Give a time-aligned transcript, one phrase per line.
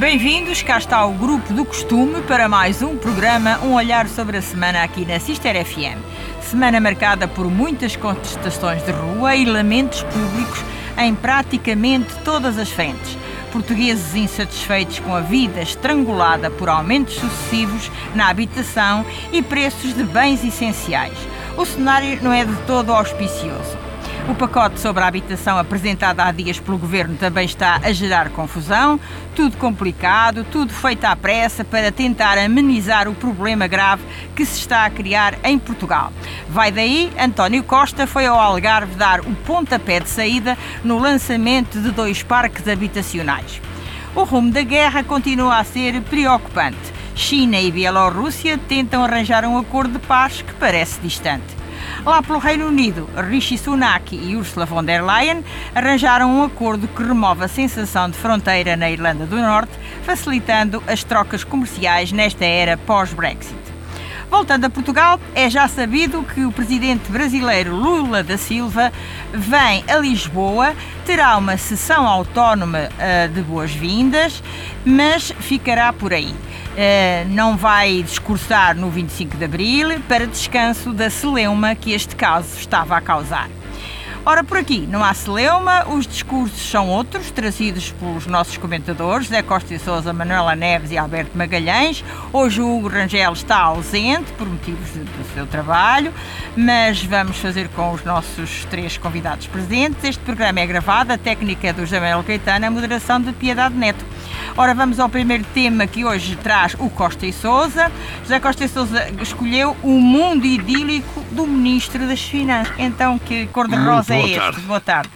[0.00, 4.42] Bem-vindos, cá está o Grupo do Costume para mais um programa Um Olhar sobre a
[4.42, 6.00] Semana aqui na Sister FM.
[6.40, 10.64] Semana marcada por muitas contestações de rua e lamentos públicos
[10.96, 13.18] em praticamente todas as frentes.
[13.52, 20.42] Portugueses insatisfeitos com a vida estrangulada por aumentos sucessivos na habitação e preços de bens
[20.42, 21.18] essenciais.
[21.58, 23.89] O cenário não é de todo auspicioso.
[24.30, 28.98] O pacote sobre a habitação apresentado há dias pelo Governo também está a gerar confusão,
[29.34, 34.04] tudo complicado, tudo feito à pressa para tentar amenizar o problema grave
[34.36, 36.12] que se está a criar em Portugal.
[36.48, 41.90] Vai daí, António Costa foi ao Algarve dar o pontapé de saída no lançamento de
[41.90, 43.60] dois parques habitacionais.
[44.14, 46.78] O rumo da guerra continua a ser preocupante.
[47.16, 51.59] China e Bielorrússia tentam arranjar um acordo de paz que parece distante.
[52.04, 55.44] Lá pelo Reino Unido, Rishi Sunak e Ursula von der Leyen
[55.74, 61.04] arranjaram um acordo que remove a sensação de fronteira na Irlanda do Norte, facilitando as
[61.04, 63.58] trocas comerciais nesta era pós-Brexit.
[64.30, 68.92] Voltando a Portugal, é já sabido que o presidente brasileiro Lula da Silva
[69.34, 70.72] vem a Lisboa,
[71.04, 74.40] terá uma sessão autónoma uh, de boas-vindas,
[74.84, 76.32] mas ficará por aí.
[76.70, 82.56] Uh, não vai discursar no 25 de Abril para descanso da celeuma que este caso
[82.56, 83.50] estava a causar.
[84.24, 89.40] Ora, por aqui não há celeuma, os discursos são outros, trazidos pelos nossos comentadores, Zé
[89.40, 92.04] Costa e Souza, Manuela Neves e Alberto Magalhães.
[92.30, 96.12] Hoje o Hugo Rangel está ausente por motivos do seu trabalho,
[96.54, 100.04] mas vamos fazer com os nossos três convidados presentes.
[100.04, 104.04] Este programa é gravado, a técnica é do Jamel Caetano, a moderação de Piedade Neto.
[104.56, 107.90] Ora, vamos ao primeiro tema que hoje traz o Costa e Souza.
[108.22, 112.74] José Costa e Souza escolheu o mundo idílico do Ministro das Finanças.
[112.78, 114.60] Então, que cor-de-rosa é este?
[114.62, 115.10] Boa tarde.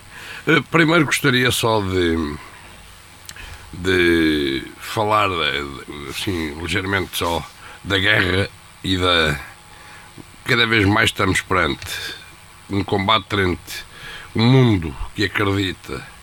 [0.46, 2.36] Uh, primeiro gostaria só de,
[3.72, 7.44] de falar, de, assim, ligeiramente só,
[7.82, 8.48] da guerra
[8.83, 9.39] e da...
[10.44, 12.14] Cada vez mais estamos perante
[12.70, 13.74] um combate entre
[14.36, 16.14] um mundo que acredita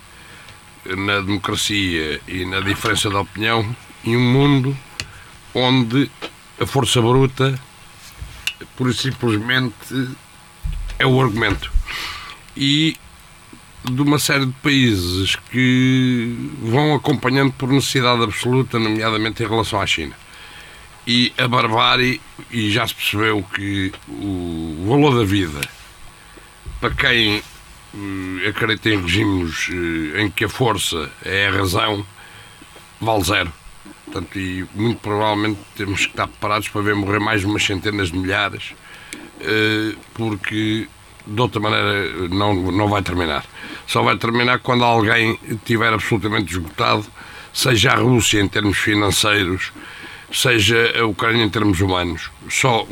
[0.86, 4.78] na democracia e na diferença de opinião em um mundo
[5.54, 6.10] onde
[6.60, 7.60] a força bruta,
[8.76, 10.10] por e simplesmente,
[10.98, 11.72] é o argumento.
[12.56, 12.96] E
[13.84, 19.88] de uma série de países que vão acompanhando por necessidade absoluta, nomeadamente em relação à
[19.88, 20.16] China.
[21.08, 22.22] E a barbárie,
[22.52, 25.62] e já se percebeu que o valor da vida,
[26.80, 27.42] para quem
[27.94, 32.06] uh, acredita em regimes uh, em que a força é a razão,
[33.00, 33.54] vale zero.
[34.06, 38.12] Portanto, e muito provavelmente temos que estar preparados para ver morrer mais de umas centenas
[38.12, 38.74] de milhares,
[39.14, 40.88] uh, porque
[41.26, 43.46] de outra maneira não, não vai terminar.
[43.88, 47.06] Só vai terminar quando alguém estiver absolutamente esgotado,
[47.54, 49.72] seja a Rússia em termos financeiros,
[50.32, 52.32] seja a Ucrânia em termos humanos.
[52.50, 52.88] Só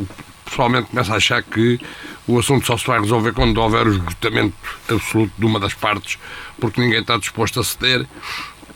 [0.50, 1.80] pessoalmente começo a achar que
[2.28, 4.56] o assunto só se vai resolver quando houver o esgotamento
[4.90, 6.18] absoluto de uma das partes,
[6.60, 8.06] porque ninguém está disposto a ceder.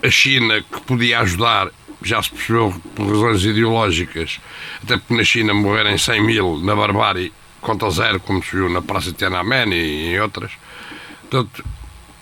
[0.01, 1.69] A China, que podia ajudar,
[2.01, 4.39] já se percebeu por razões ideológicas,
[4.83, 7.31] até porque na China morrerem 100 mil na barbárie
[7.61, 10.51] contra zero, como se viu na Praça de Tiananmen e em outras.
[11.21, 11.63] Portanto,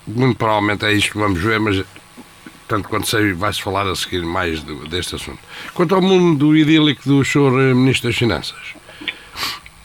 [0.05, 1.83] muito provavelmente é isto que vamos ver, mas
[2.67, 5.39] tanto quanto sei, vai-se falar a seguir mais deste assunto.
[5.73, 7.75] Quanto ao mundo idílico do Sr.
[7.75, 8.75] Ministro das Finanças,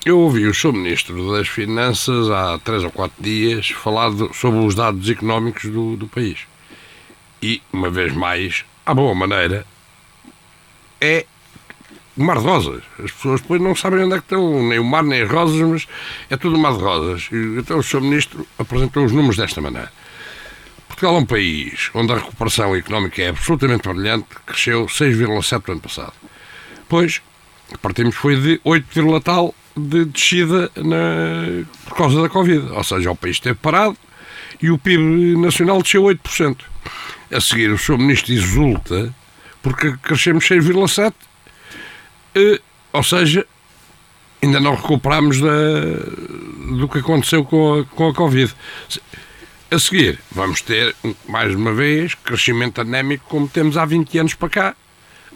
[0.06, 0.72] eu ouvi o Sr.
[0.72, 5.96] Ministro das Finanças há três ou quatro dias falar de, sobre os dados económicos do,
[5.96, 6.46] do país.
[7.42, 9.66] E, uma vez mais, à boa maneira,
[11.00, 11.26] é
[12.16, 12.84] mar de rosas.
[13.02, 15.60] As pessoas depois não sabem onde é que estão, nem o mar, nem as rosas,
[15.60, 15.88] mas
[16.30, 17.28] é tudo mar de rosas.
[17.58, 18.00] Então o Sr.
[18.00, 19.92] Ministro apresentou os números desta maneira.
[20.86, 25.80] Portugal é um país onde a recuperação económica é absolutamente brilhante, cresceu 6,7% no ano
[25.80, 26.14] passado.
[26.88, 27.20] Pois,
[27.82, 32.70] partimos foi de 8, tal de descida na, por causa da Covid.
[32.70, 33.96] Ou seja, o país esteve parado
[34.62, 36.56] e o PIB nacional desceu 8%.
[37.30, 37.98] A seguir, o Sr.
[37.98, 39.14] Ministro exulta
[39.62, 41.12] porque crescemos 6,7%,
[42.36, 42.60] eh,
[42.92, 43.44] ou seja,
[44.40, 45.48] ainda não recuperamos da,
[46.78, 48.54] do que aconteceu com a, com a Covid.
[49.68, 50.94] A seguir, vamos ter,
[51.28, 54.76] mais uma vez, crescimento anémico como temos há 20 anos para cá,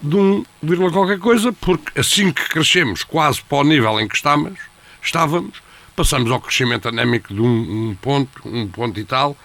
[0.03, 4.17] de um vírgula qualquer coisa, porque assim que crescemos quase para o nível em que
[4.17, 4.59] estamos,
[5.03, 5.63] estávamos,
[5.95, 9.37] passamos ao crescimento anémico de um, um ponto, um ponto e tal,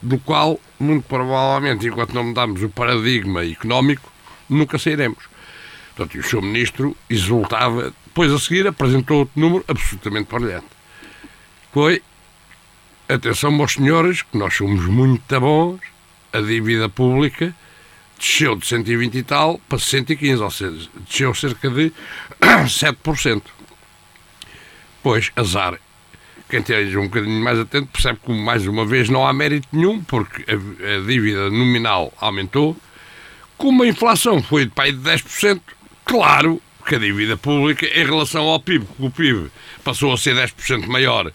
[0.00, 4.12] do qual, muito provavelmente, enquanto não mudarmos o paradigma económico,
[4.48, 5.24] nunca sairemos.
[5.96, 6.42] Portanto, o Sr.
[6.42, 10.66] Ministro exultava, depois a seguir apresentou outro número absolutamente brilhante.
[11.72, 12.02] Foi,
[13.08, 15.80] atenção, meus senhores, que nós somos muito bons,
[16.32, 17.54] a dívida pública
[18.24, 21.92] desceu de 120 e tal para 115, ou seja, desceu cerca de
[22.40, 23.42] 7%.
[25.02, 25.78] Pois, azar.
[26.48, 30.02] Quem esteja um bocadinho mais atento percebe que, mais uma vez, não há mérito nenhum,
[30.02, 32.76] porque a, a dívida nominal aumentou.
[33.58, 35.60] Como a inflação foi de pai de 10%,
[36.04, 39.50] claro que a dívida pública, em relação ao PIB, que o PIB
[39.82, 41.30] passou a ser 10% maior,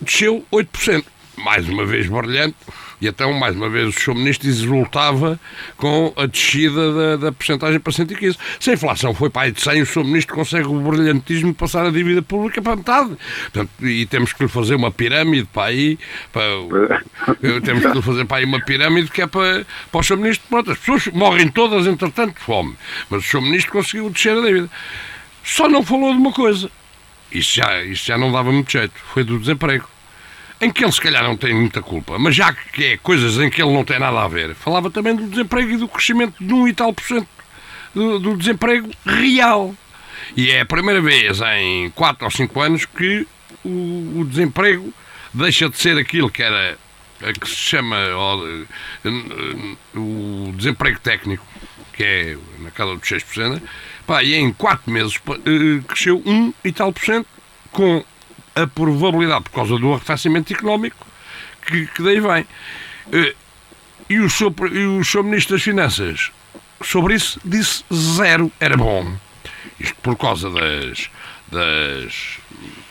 [0.00, 1.04] desceu 8%.
[1.36, 2.56] Mais uma vez brilhante
[3.06, 4.14] e então, mais uma vez, o Sr.
[4.14, 5.38] Ministro exultava
[5.76, 8.36] com a descida da, da porcentagem para 115.
[8.58, 10.04] Se a inflação foi para aí de 100, o Sr.
[10.04, 13.16] Ministro consegue o brilhantismo de passar a dívida pública para metade.
[13.42, 15.98] Portanto, e temos que lhe fazer uma pirâmide para aí.
[16.32, 16.50] Para,
[17.62, 20.16] temos que lhe fazer para aí uma pirâmide que é para, para o Sr.
[20.16, 20.48] Ministro.
[20.48, 22.74] Pronto, as pessoas morrem todas, entretanto, de fome.
[23.08, 23.40] Mas o Sr.
[23.40, 24.70] Ministro conseguiu descer a dívida.
[25.44, 26.68] Só não falou de uma coisa.
[27.30, 28.94] Isso já, isso já não dava muito jeito.
[29.12, 29.88] Foi do desemprego
[30.60, 33.50] em que ele se calhar não tem muita culpa, mas já que é coisas em
[33.50, 36.52] que ele não tem nada a ver, falava também do desemprego e do crescimento de
[36.52, 37.28] um e tal por cento
[37.94, 39.74] do, desemprego real.
[40.36, 43.26] E é a primeira vez em 4 ou 5 anos que
[43.64, 44.92] o, o, desemprego
[45.32, 46.76] deixa de ser aquilo que era
[47.40, 48.66] que se chama o,
[49.98, 51.46] o desemprego técnico,
[51.94, 53.62] que é na casa dos 6%,
[54.06, 57.26] pá, e em 4 meses eh, cresceu 1 e tal por cento
[57.72, 58.04] com
[58.56, 61.06] a probabilidade, por causa do arrefecimento económico,
[61.66, 62.46] que, que daí vem.
[63.12, 63.34] Eh,
[64.08, 66.30] e o, seu, e o seu Ministro das Finanças,
[66.82, 68.50] sobre isso, disse zero.
[68.58, 69.14] Era bom.
[69.78, 71.10] Isto por causa das,
[71.50, 72.38] das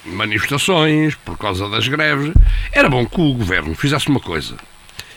[0.05, 2.33] manifestações, por causa das greves.
[2.71, 4.57] Era bom que o Governo fizesse uma coisa,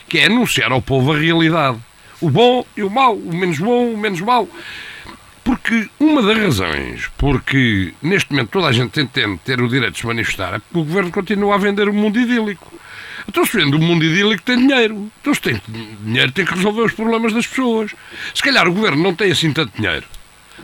[0.08, 1.78] que é anunciar ao povo a realidade.
[2.20, 4.48] O bom e o mau, o menos bom, o menos mau.
[5.48, 10.00] Porque uma das razões porque neste momento toda a gente entende ter o direito de
[10.00, 12.70] se manifestar é porque o governo continua a vender o mundo idílico.
[13.26, 15.10] Então se vende o mundo idílico tem dinheiro.
[15.18, 15.58] Então se tem
[16.02, 17.94] dinheiro tem que resolver os problemas das pessoas.
[18.34, 20.04] Se calhar o governo não tem assim tanto dinheiro.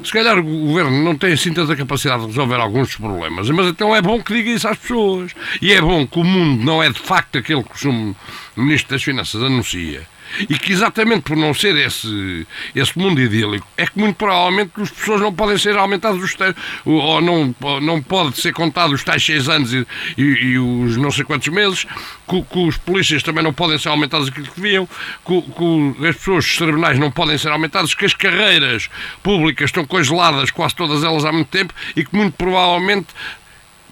[0.05, 3.69] Se calhar o governo não tem assim tanta capacidade de resolver alguns dos problemas, mas
[3.69, 5.33] então é bom que diga isso às pessoas.
[5.63, 8.15] E é bom que o mundo não é de facto aquele que o
[8.55, 10.07] Ministro das Finanças anuncia
[10.41, 14.91] e que exatamente por não ser esse, esse mundo idílico, é que muito provavelmente as
[14.91, 16.55] pessoas não podem ser aumentadas os tais,
[16.85, 19.87] ou não, não pode ser contado os tais seis anos e,
[20.17, 21.87] e, e, os não sei quantos meses,
[22.29, 24.89] que, que, os polícias também não podem ser aumentados aquilo que deviam,
[25.25, 28.89] que, que as pessoas dos tribunais não podem ser aumentadas, que as carreiras
[29.23, 33.09] públicas estão congeladas, quase todas elas há muito tempo, e que muito provavelmente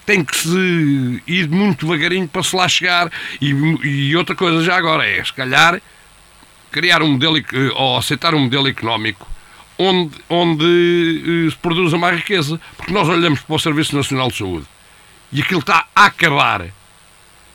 [0.05, 3.11] tem que se ir muito devagarinho para se lá chegar.
[3.41, 5.81] E, e outra coisa já agora é, se calhar,
[6.73, 7.37] criar um modelo
[7.77, 9.31] ou aceitar um modelo económico
[9.79, 12.61] onde, onde eh, se produza mais riqueza.
[12.77, 14.67] Porque nós olhamos para o Serviço Nacional de Saúde
[15.33, 16.67] e aquilo está a acabar.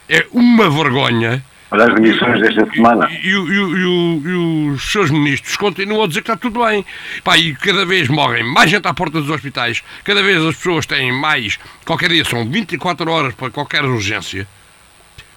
[0.09, 1.43] É uma vergonha.
[1.69, 3.09] Olha as remissões desta semana.
[3.11, 6.85] E, e, e, e, os seus ministros continuam a dizer que está tudo bem.
[7.23, 10.85] Pá, e cada vez morrem mais gente à porta dos hospitais, cada vez as pessoas
[10.85, 11.59] têm mais.
[11.85, 14.47] Qualquer dia são 24 horas para qualquer urgência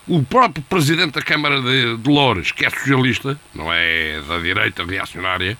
[0.08, 4.84] o próprio presidente da Câmara de, de Loures, que é socialista, não é da direita
[4.84, 5.56] reacionária,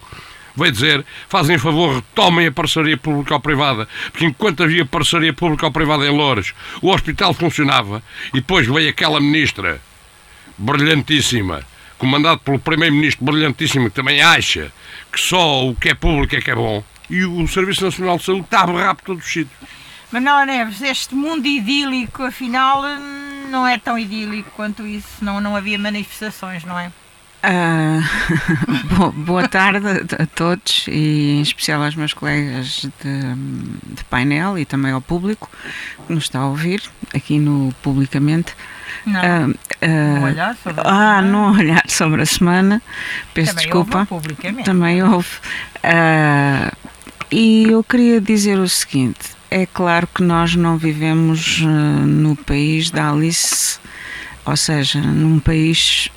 [0.56, 6.52] veio dizer, fazem favor, retomem a parceria público-privada, porque enquanto havia parceria público-privada em Loures,
[6.82, 8.02] o hospital funcionava,
[8.34, 9.80] e depois veio aquela ministra
[10.58, 11.62] brilhantíssima,
[11.98, 14.72] comandada pelo primeiro-ministro brilhantíssimo, que também acha
[15.12, 18.24] que só o que é público é que é bom, e o Serviço Nacional de
[18.24, 19.79] Saúde está a berrar por todos os sítios.
[20.12, 22.82] Manuela Neves, este mundo idílico, afinal,
[23.48, 25.24] não é tão idílico quanto isso.
[25.24, 26.90] Não, não havia manifestações, não é?
[27.42, 29.86] Uh, boa tarde
[30.18, 35.50] a todos e em especial aos meus colegas de, de, painel e também ao público
[36.06, 36.82] que nos está a ouvir
[37.14, 38.54] aqui no Publicamente.
[39.06, 41.22] Não, uh, uh, olhar sobre a ah, semana.
[41.22, 42.82] não olhar sobre a semana.
[43.32, 44.06] Peço também desculpa.
[44.10, 45.38] Houve também houve.
[47.32, 52.90] e eu queria dizer o seguinte: é claro que nós não vivemos uh, no país
[52.90, 53.78] da Alice,
[54.46, 56.08] ou seja, num país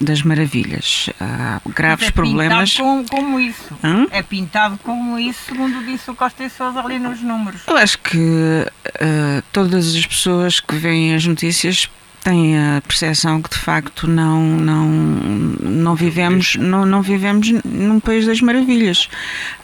[0.00, 1.08] das maravilhas.
[1.20, 2.76] Há graves é problemas.
[2.76, 3.76] Como, como isso.
[3.82, 4.06] Hum?
[4.10, 7.62] É pintado como isso, segundo disse o Costa e Sousa ali nos números.
[7.66, 11.88] Eu acho que uh, todas as pessoas que veem as notícias
[12.28, 18.26] têm a percepção que de facto não não não vivemos não, não vivemos num país
[18.26, 19.08] das maravilhas.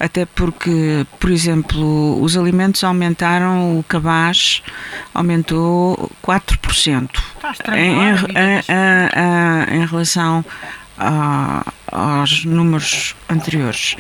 [0.01, 4.63] Até porque por exemplo os alimentos aumentaram o cabaz
[5.13, 7.11] aumentou 4%
[7.53, 10.45] Está em, em, em, em relação
[10.99, 13.97] a, aos números anteriores.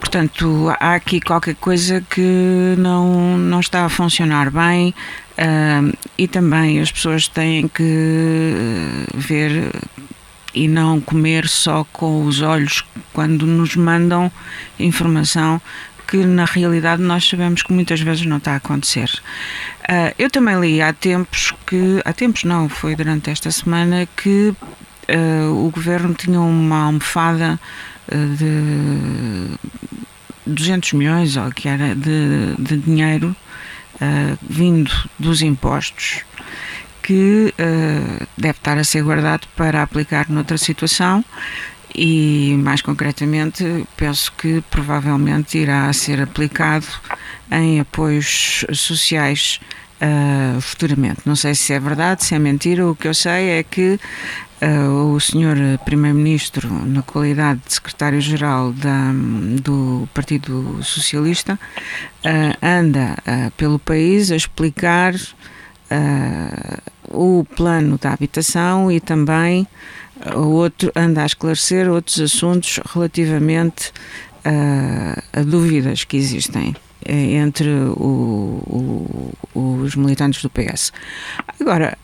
[0.00, 4.94] Portanto, há aqui qualquer coisa que não, não está a funcionar bem
[5.38, 9.72] uh, e também as pessoas têm que ver
[10.54, 14.30] e não comer só com os olhos quando nos mandam
[14.78, 15.60] informação
[16.08, 19.10] que na realidade nós sabemos que muitas vezes não está a acontecer.
[19.82, 24.54] Uh, eu também li há tempos que, há tempos não, foi durante esta semana que
[25.08, 27.60] uh, o governo tinha uma almofada
[28.10, 29.58] uh, de
[30.46, 33.36] 200 milhões ou que era de, de dinheiro
[34.42, 36.22] vindo dos impostos
[37.02, 37.52] que
[38.36, 41.24] deve estar a ser guardado para aplicar noutra situação
[41.94, 46.86] e, mais concretamente, penso que provavelmente irá ser aplicado
[47.50, 49.58] em apoios sociais
[50.00, 51.22] uh, futuramente.
[51.24, 52.86] Não sei se é verdade, se é mentira.
[52.86, 53.98] O que eu sei é que
[54.62, 58.74] uh, o senhor Primeiro-Ministro, na qualidade de secretário-geral
[59.62, 63.16] do Partido Socialista, uh, anda
[63.56, 65.14] pelo país a explicar
[67.08, 69.66] o plano da habitação e também
[70.34, 73.92] outro anda a esclarecer outros assuntos relativamente
[74.38, 76.74] uh, a dúvidas que existem
[77.04, 80.92] eh, entre o, o, os militantes do PS.
[81.60, 81.96] Agora,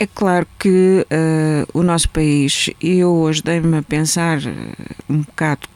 [0.00, 4.38] é claro que uh, o nosso país, e eu hoje dei-me a pensar
[5.08, 5.68] um bocado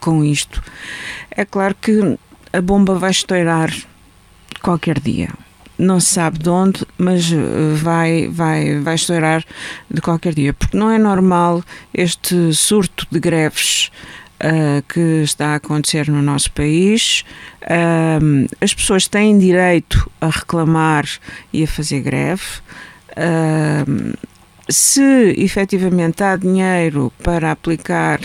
[0.00, 0.62] com isto,
[1.30, 2.18] é claro que
[2.50, 3.70] a bomba vai estourar
[4.62, 5.28] qualquer dia
[5.78, 9.44] não se sabe de onde, mas eh, vai, vai, vai estourar
[9.90, 11.62] de qualquer dia, porque não é normal
[11.92, 13.90] este surto de greves
[14.40, 17.24] uh, que está a acontecer no nosso país.
[17.62, 21.04] Uh, as pessoas têm direito a reclamar
[21.52, 22.42] e a fazer greve.
[23.16, 24.16] Uh,
[24.68, 28.20] se efetivamente há dinheiro para aplicar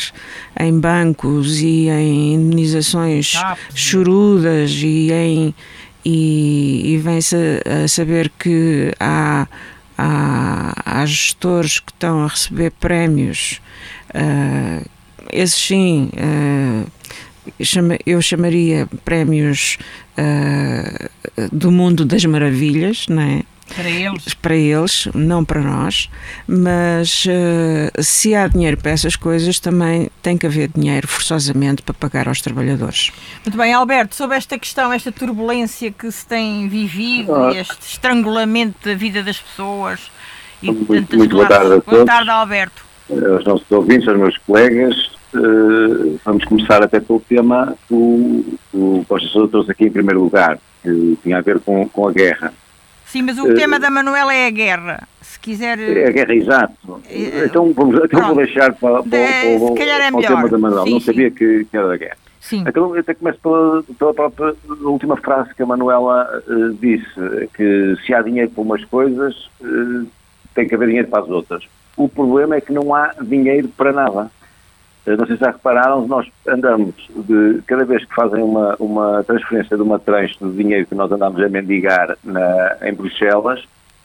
[0.60, 3.34] em bancos e em indenizações
[3.76, 5.56] chorudas e em
[6.04, 9.48] e, e vem-se a saber que há,
[9.98, 13.62] há, há, gestores que estão a receber prémios,
[14.16, 14.84] uh,
[15.32, 16.92] esses sim, uh,
[18.06, 19.78] eu chamaria prémios
[20.18, 23.44] uh, do mundo das maravilhas, não é?
[23.76, 24.34] Para eles?
[24.34, 26.10] Para eles, não para nós.
[26.48, 31.94] Mas uh, se há dinheiro para essas coisas, também tem que haver dinheiro forçosamente para
[31.94, 33.12] pagar aos trabalhadores.
[33.46, 37.52] Muito bem, Alberto, sobre esta questão, esta turbulência que se tem vivido, ah.
[37.56, 40.12] este estrangulamento da vida das pessoas.
[40.62, 41.86] E muito, muito boa tarde a todos.
[41.86, 42.86] Boa tarde, Alberto.
[43.10, 44.96] Eh, aos nossos ouvintes, aos meus colegas,
[45.34, 50.22] uh, vamos começar até pelo tema que o, o Costa Sousa trouxe aqui em primeiro
[50.22, 52.54] lugar, que tinha a ver com, com a guerra.
[53.12, 55.06] Sim, mas o uh, tema da Manuela é a guerra.
[55.22, 55.78] Se quiser.
[55.78, 56.74] É a guerra, exato.
[56.88, 57.02] Uh,
[57.46, 60.86] então, vamos, então vou deixar para, para, para, para, para é o tema da Manuela.
[60.86, 62.18] Sim, Não sabia que, que, era da guerra.
[62.40, 62.64] Sim.
[62.66, 67.98] Então, eu até começo pela, pela própria última frase que a Manuela uh, disse: que
[68.06, 69.50] se há dinheiro para umas coisas,
[70.56, 71.66] tem que haver dinheiro para as outras.
[71.98, 74.32] O problema é que não há dinheiro para nada.
[75.06, 79.24] Eh, não sei se já repararam, nós andamos, de, cada vez que fazem uma, uma
[79.24, 83.64] transferência de uma tranche de dinheiro que nós andamos a mendigar na, em Bruxelas,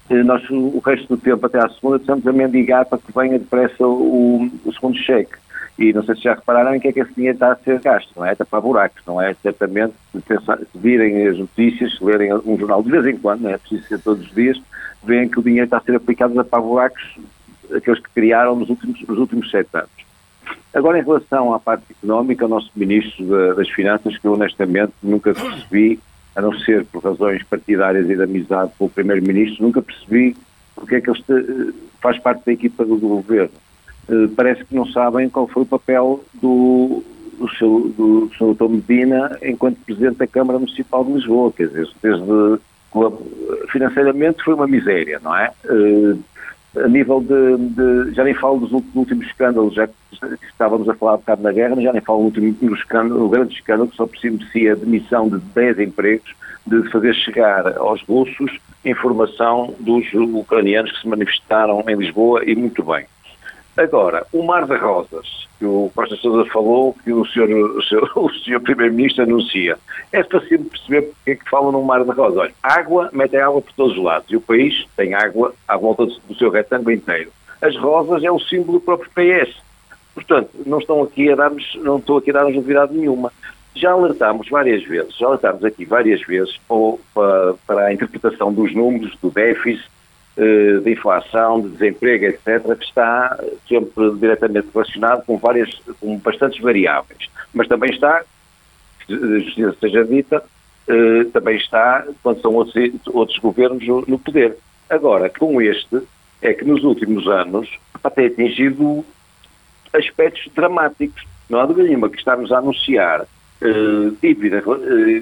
[0.09, 3.39] eh, nós o resto do tempo até à segunda estamos a mendigar para que venha
[3.39, 5.37] depressa o, o segundo cheque.
[5.79, 7.79] E não sei se já repararam em que é que esse dinheiro está a ser
[7.81, 8.33] gasto, não é?
[8.33, 9.35] Está para buracos, não é?
[9.43, 13.43] Certamente, se, pensar, se virem as notícias, se lerem um jornal de vez em quando,
[13.43, 14.59] não é preciso ser todos os dias,
[15.05, 17.19] veem que o dinheiro está a ser aplicado para buracos,
[17.75, 20.06] aqueles que criaram nos últimos, nos últimos sete anos.
[20.75, 25.33] Agora, em relação à parte económica, o nosso Ministro das Finanças, que eu honestamente nunca
[25.33, 25.99] percebi,
[26.35, 30.37] a não ser por razões partidárias e de amizade com o Primeiro-Ministro, nunca percebi
[30.75, 33.51] porque é que ele eh, faz parte da equipa do governo.
[34.09, 37.03] Eh, parece que não sabem qual foi o papel do,
[37.39, 38.31] do, seu, do.
[38.55, 38.69] Dr.
[38.69, 42.61] Medina enquanto Presidente da Câmara Municipal de Lisboa, quer dizer, desde
[43.69, 45.51] financeiramente foi uma miséria, não é?
[45.65, 46.17] Eh,
[46.85, 49.89] a nível de, de, já nem falo dos últimos escândalos, já
[50.49, 53.29] estávamos a falar um bocado na guerra, mas já nem falo do último escândalo, o
[53.29, 56.35] grande escândalo que só por si a demissão de 10 empregos,
[56.67, 62.83] de fazer chegar aos russos informação dos ucranianos que se manifestaram em Lisboa e muito
[62.83, 63.05] bem.
[63.77, 68.11] Agora, o Mar de Rosas, que o Costa Sousa falou, que o senhor, o senhor,
[68.17, 69.77] o senhor Primeiro-Ministro anuncia,
[70.13, 72.39] é fácil perceber porque é que falam no Mar de Rosas.
[72.39, 76.07] Olha, água, metem água por todos os lados e o país tem água à volta
[76.07, 77.31] do seu retângulo inteiro.
[77.61, 79.55] As rosas é o símbolo do próprio PS.
[80.15, 83.31] Portanto, não estão aqui a dar-nos, não estou aqui a dar-nos novidade nenhuma.
[83.75, 86.57] Já alertámos várias vezes, já alertámos aqui várias vezes
[87.15, 89.87] para, para a interpretação dos números, do déficit,
[90.37, 97.29] de inflação, de desemprego, etc., que está sempre diretamente relacionado com várias, com bastantes variáveis.
[97.55, 98.23] Mas também está,
[99.09, 100.45] a justiça seja dita,
[100.89, 102.75] eh, também está quando são outros,
[103.07, 104.57] outros governos no poder.
[104.91, 106.03] Agora, com este,
[106.43, 107.69] é que nos últimos anos
[108.15, 109.05] tem atingido
[109.93, 111.25] aspectos dramáticos.
[111.49, 113.27] não há dúvida nenhuma que estarmos a anunciar
[114.21, 114.63] dívida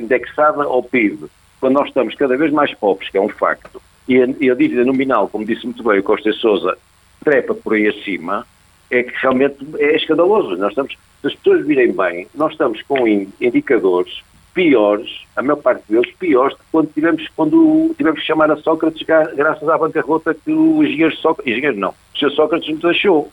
[0.01, 1.27] indexada ao PIB,
[1.61, 4.55] quando nós estamos cada vez mais pobres, que é um facto, e a, e a
[4.55, 6.77] dívida nominal, como disse muito bem o Costa Souza,
[7.23, 8.47] trepa por aí acima,
[8.91, 10.57] é que realmente é escandaloso.
[10.57, 14.23] Nós estamos, se as pessoas virem bem, nós estamos com indicadores
[14.55, 19.69] piores, a maior parte deles piores, quando tivemos, quando tivemos que chamar a Sócrates graças
[19.69, 23.31] à bancarrota que o engenheiro Sócrates, engenheiro não, o senhor Sócrates nos deixou.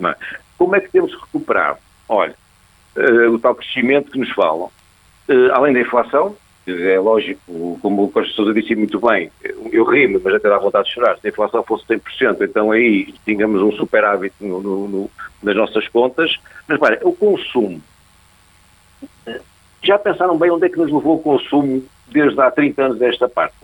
[0.00, 0.14] É?
[0.56, 1.78] Como é que temos que recuperar?
[2.08, 2.34] Olha,
[2.96, 4.70] uh, o tal crescimento que nos falam,
[5.28, 6.36] uh, além da inflação,
[6.66, 9.30] é lógico, como o Costa Sousa disse muito bem,
[9.72, 13.14] eu rimo, mas até dá vontade de chorar, se a inflação fosse 100%, então aí
[13.24, 15.10] tínhamos um superávit no, no, no,
[15.42, 16.36] nas nossas contas,
[16.68, 17.80] mas para o consumo,
[19.82, 23.28] já pensaram bem onde é que nos levou o consumo desde há 30 anos desta
[23.28, 23.56] parte?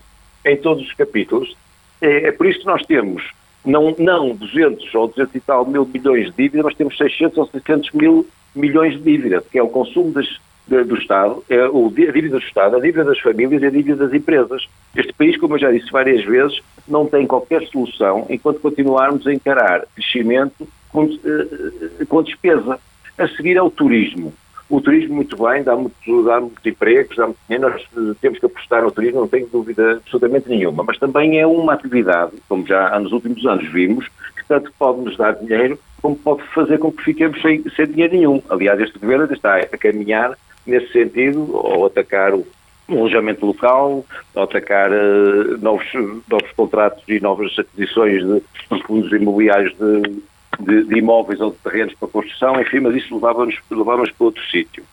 [0.45, 1.57] Em todos os capítulos.
[2.01, 3.31] É, é por isso que nós temos
[3.65, 7.47] não, não 200 ou 200 e tal mil milhões de dívida, mas temos 600 ou
[7.47, 10.27] 700 mil milhões de dívida, que é o consumo das,
[10.69, 14.13] do Estado, é a dívida do Estado, a dívida das famílias e a dívida das
[14.13, 14.67] empresas.
[14.97, 19.33] Este país, como eu já disse várias vezes, não tem qualquer solução enquanto continuarmos a
[19.33, 22.81] encarar crescimento com, uh, com despesa.
[23.17, 24.33] A seguir é o turismo.
[24.69, 28.41] O turismo, muito bem, dá muito, dá muito empregos, dá muito dinheiro, nós eh, temos
[28.41, 32.67] que apostar no turismo, não tenho dúvida absolutamente nenhuma, mas também é uma atividade, como
[32.67, 36.91] já nos últimos anos vimos, que tanto pode nos dar dinheiro, como pode fazer com
[36.91, 38.43] que fiquemos sem, sem dinheiro nenhum.
[38.51, 42.47] Aliás, este governo está a caminhar nesse sentido, ou atacar o,
[42.89, 44.05] alojamento local,
[44.35, 45.87] ou atacar uh, novos,
[46.29, 48.43] novos contratos e novas aquisições de,
[48.87, 50.23] fundos imobiliários de
[50.59, 54.43] de, de, imóveis ou de terrenos para construção, enfim, mas isso levava-nos levava para outro
[54.51, 54.85] sítio.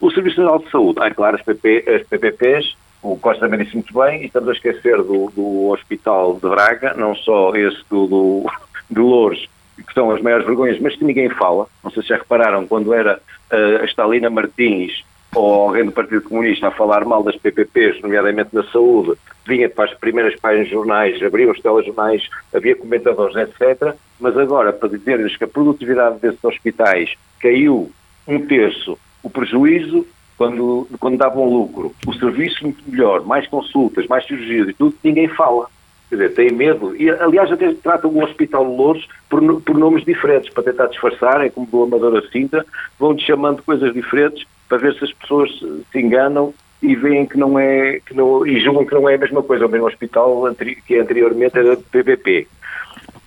[0.00, 3.76] O Serviço Nacional de Saúde, ah, claro, as, PP, as PPPs, o Costa também disse
[3.76, 8.06] muito bem, e estamos a esquecer do, do Hospital de Braga, não só esse do,
[8.06, 8.46] do,
[8.90, 11.66] do Lourdes, que são as maiores vergonhas, mas que ninguém fala.
[11.82, 13.16] Não sei se já repararam, quando era
[13.50, 18.50] uh, a Stalina Martins ou alguém do Partido Comunista a falar mal das PPPs, nomeadamente
[18.52, 19.12] na saúde,
[19.46, 23.94] vinha para as primeiras páginas de jornais, abria os telejornais, havia comentadores, etc.
[24.20, 27.90] Mas agora, para dizer-lhes que a produtividade desses hospitais caiu
[28.28, 34.26] um terço, o prejuízo, quando, quando davam lucro, o serviço muito melhor, mais consultas, mais
[34.26, 35.66] cirurgias e tudo, ninguém fala.
[36.08, 36.94] Quer dizer, tem medo.
[36.94, 41.50] E, aliás, até tratam o Hospital de Louros por, por nomes diferentes, para tentar disfarçarem,
[41.50, 42.66] como do Amadora Cinta,
[42.98, 45.50] vão-lhe chamando coisas diferentes para ver se as pessoas
[45.92, 49.18] se enganam e veem que não é, que não, e julgam que não é a
[49.18, 50.44] mesma coisa, o mesmo hospital
[50.86, 52.48] que anteriormente era PVP.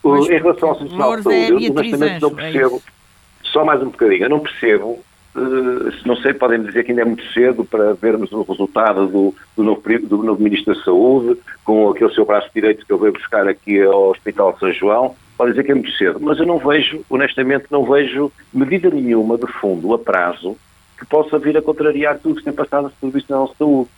[0.03, 3.63] Mas, em relação ao Social de Saúde, é eu honestamente não é percebo, é só
[3.63, 4.99] mais um bocadinho, eu não percebo,
[5.35, 9.35] uh, não sei, podem dizer que ainda é muito cedo para vermos o resultado do,
[9.55, 13.13] do, novo, do novo Ministro da Saúde, com aquele seu braço direito que eu veio
[13.13, 16.45] buscar aqui ao Hospital de São João, podem dizer que é muito cedo, mas eu
[16.47, 20.57] não vejo, honestamente, não vejo medida nenhuma de fundo, a prazo,
[20.97, 23.89] que possa vir a contrariar tudo que tem passado no Serviço Nacional de Saúde.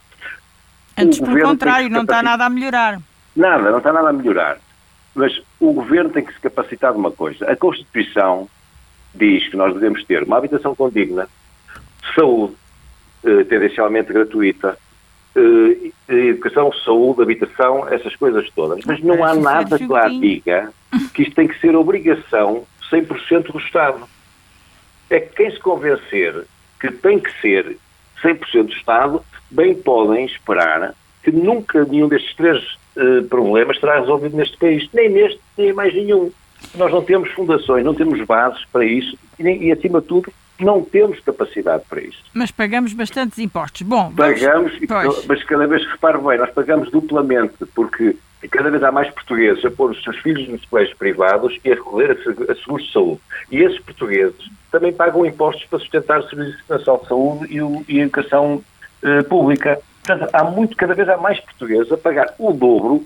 [0.98, 3.00] Antes, pelo contrário, não está nada a melhorar.
[3.36, 4.58] Nada, não está nada a melhorar.
[5.14, 7.50] Mas o Governo tem que se capacitar de uma coisa.
[7.50, 8.50] A Constituição
[9.14, 11.28] diz que nós devemos ter uma habitação condigna,
[12.16, 12.56] saúde,
[13.24, 14.78] eh, tendencialmente gratuita,
[15.36, 18.84] eh, educação, saúde, habitação, essas coisas todas.
[18.86, 20.72] Mas não há nada que lá diga
[21.14, 24.08] que isto tem que ser obrigação 100% do Estado.
[25.10, 26.46] É que quem se convencer
[26.80, 27.78] que tem que ser
[28.22, 32.64] 100% do Estado, bem podem esperar que nunca nenhum destes três
[32.96, 36.32] uh, problemas será resolvido neste país, nem neste, nem mais nenhum.
[36.76, 40.82] Nós não temos fundações, não temos bases para isso e, e acima de tudo, não
[40.84, 42.24] temos capacidade para isso.
[42.34, 43.82] Mas pagamos bastantes impostos.
[43.84, 44.74] Bom, pagamos,
[45.28, 48.16] mas cada vez reparo bem, nós pagamos duplamente, porque
[48.52, 51.76] cada vez há mais portugueses a pôr os seus filhos nos colégios privados e a
[51.76, 53.22] recorrer a seguros de saúde.
[53.52, 57.48] E esses portugueses também pagam impostos para sustentar o Serviço Nacional de Saúde
[57.88, 58.64] e, a educação
[59.04, 59.80] eh, pública.
[60.04, 63.06] Portanto, há muito, cada vez há mais portugueses a pagar o dobro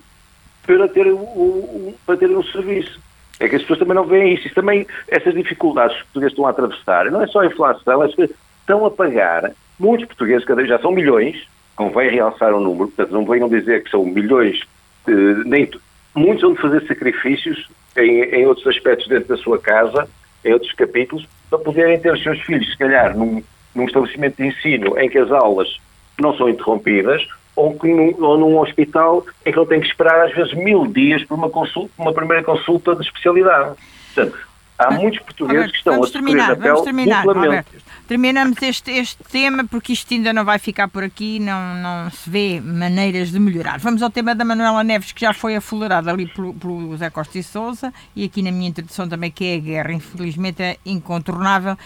[0.65, 2.99] para terem o, o, para ter um serviço.
[3.41, 4.45] É que as pessoas também não veem isso.
[4.45, 8.01] isso também, essas dificuldades que os portugueses estão a atravessar, não é só a inflação,
[8.01, 12.60] as pessoas estão a pagar, muitos portugueses, cada vez já são milhões, convém realçar o
[12.60, 14.62] número, portanto não venham dizer que são milhões,
[15.08, 15.67] eh, nem
[16.13, 20.08] muitos vão fazer sacrifícios em, em outros aspectos dentro da sua casa,
[20.45, 23.41] em outros capítulos, para poderem ter os seus filhos, se calhar, num,
[23.73, 25.80] num estabelecimento de ensino em que as aulas
[26.19, 30.25] não são interrompidas, ou, que num, ou num hospital em que ele tem que esperar
[30.25, 33.75] às vezes mil dias por uma, consulta, uma primeira consulta de especialidade.
[34.13, 34.37] Portanto,
[34.77, 37.65] há muitos portugueses Alberto, que estão a sofrer terminar, na pele terminar.
[38.07, 42.29] Terminamos este, este tema porque isto ainda não vai ficar por aqui, não, não se
[42.29, 43.79] vê maneiras de melhorar.
[43.79, 47.37] Vamos ao tema da Manuela Neves, que já foi aflorada ali pelo, pelo José Costa
[47.37, 49.93] e Souza, e aqui na minha introdução também, que é a guerra.
[49.93, 51.77] Infelizmente é incontornável.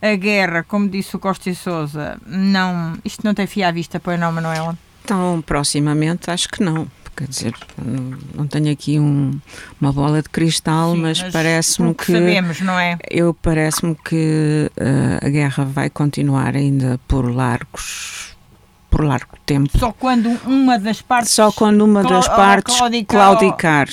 [0.00, 4.00] A guerra, como disse o Costa e Souza, não, isto não tem fia à vista,
[4.00, 4.76] pois não, Manuela?
[5.04, 7.54] Então, proximamente, acho que não quer dizer,
[8.34, 9.38] não tenho aqui um,
[9.80, 12.98] uma bola de cristal, Sim, mas, mas parece-me que, que, sabemos, não é?
[13.08, 18.34] Eu parece-me que uh, a guerra vai continuar ainda por largos
[18.90, 19.76] por largo tempo.
[19.76, 23.36] Só quando uma das partes Só quando uma das partes claudicar.
[23.36, 23.88] claudicar.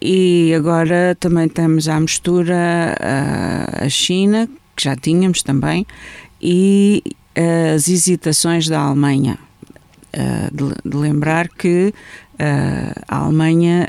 [0.00, 5.86] E agora também temos à mistura uh, a China, que já tínhamos também,
[6.40, 7.02] e
[7.74, 9.38] as hesitações da Alemanha.
[10.12, 11.94] Uh, de, de, lembrar que
[12.34, 13.88] uh, a Alemanha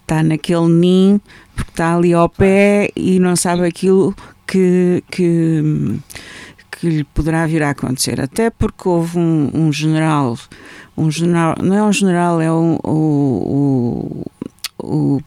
[0.00, 1.20] está uh, naquele ninho
[1.54, 4.14] porque está ali ao pé e não sabe aquilo
[4.46, 6.00] que, que,
[6.70, 8.20] que lhe poderá vir a acontecer.
[8.20, 10.38] Até porque houve um, um general,
[10.96, 14.26] um general, não é um general, é um, o,
[14.78, 15.20] o,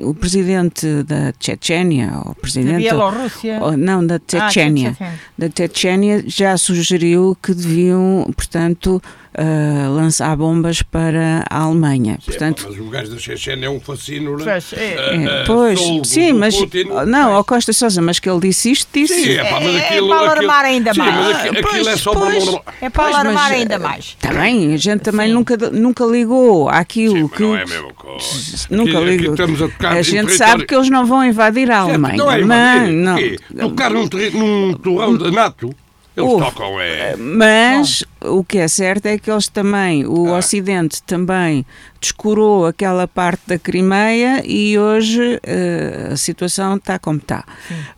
[0.00, 6.56] o presidente da Chechênia, o presidente da Bielorrússia, não da Chechênia, ah, da Chechênia já
[6.56, 9.02] sugeriu que deviam, portanto,
[9.38, 12.18] uh, lançar bombas para a Alemanha.
[12.20, 16.56] Sim, Portanto, mas o gajo da Chechênia é um fascínio, é, é, Pois, sim, mas
[16.56, 19.14] Putin, não, ao Costa Sousa, mas que ele disse isto, disse.
[19.14, 21.14] Sim, é, pá, mas aquilo, é, para alarmar ainda sim, mais.
[21.14, 24.16] Mas aquilo, pois, aquilo é só pois, para É para alarmar ainda mais.
[24.20, 27.42] Também, a gente também nunca, nunca ligou àquilo sim, que.
[27.42, 28.66] Não é mesmo coisa.
[28.70, 29.34] Nunca aqui, ligou.
[29.34, 32.16] Aqui a, a gente sabe que eles não vão invadir a Alemanha.
[32.16, 32.90] Não é.
[32.90, 33.16] Não,
[33.52, 33.68] não.
[33.70, 35.74] Tocar num, num torrão da NATO.
[36.16, 37.16] Eles tocam é.
[37.16, 38.38] Mas Bom.
[38.38, 40.38] o que é certo é que eles também, o ah.
[40.38, 41.66] Ocidente também
[42.00, 47.44] descurou aquela parte da Crimeia e hoje uh, a situação está como está.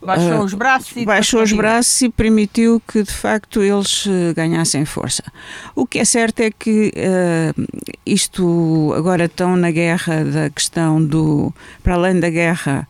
[0.00, 4.32] Baixou uh, os braços e baixou os braços e permitiu que de facto eles uh,
[4.34, 5.24] ganhassem força.
[5.74, 6.92] O que é certo é que
[8.04, 11.52] isto agora estão na guerra da questão do
[11.82, 12.88] para além da guerra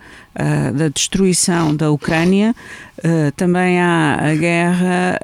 [0.75, 2.55] da destruição da Ucrânia,
[3.37, 5.19] também há a guerra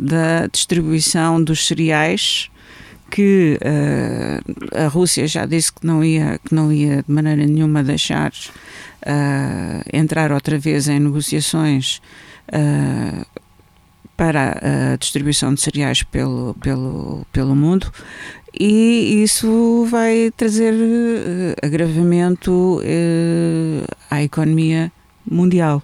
[0.00, 2.50] da distribuição dos cereais
[3.14, 7.80] que uh, a Rússia já disse que não ia, que não ia de maneira nenhuma
[7.80, 12.02] deixar uh, entrar outra vez em negociações
[12.48, 13.24] uh,
[14.16, 17.92] para a distribuição de cereais pelo, pelo, pelo mundo
[18.58, 20.74] e isso vai trazer
[21.62, 22.80] agravamento
[24.10, 24.92] à economia
[25.28, 25.82] mundial.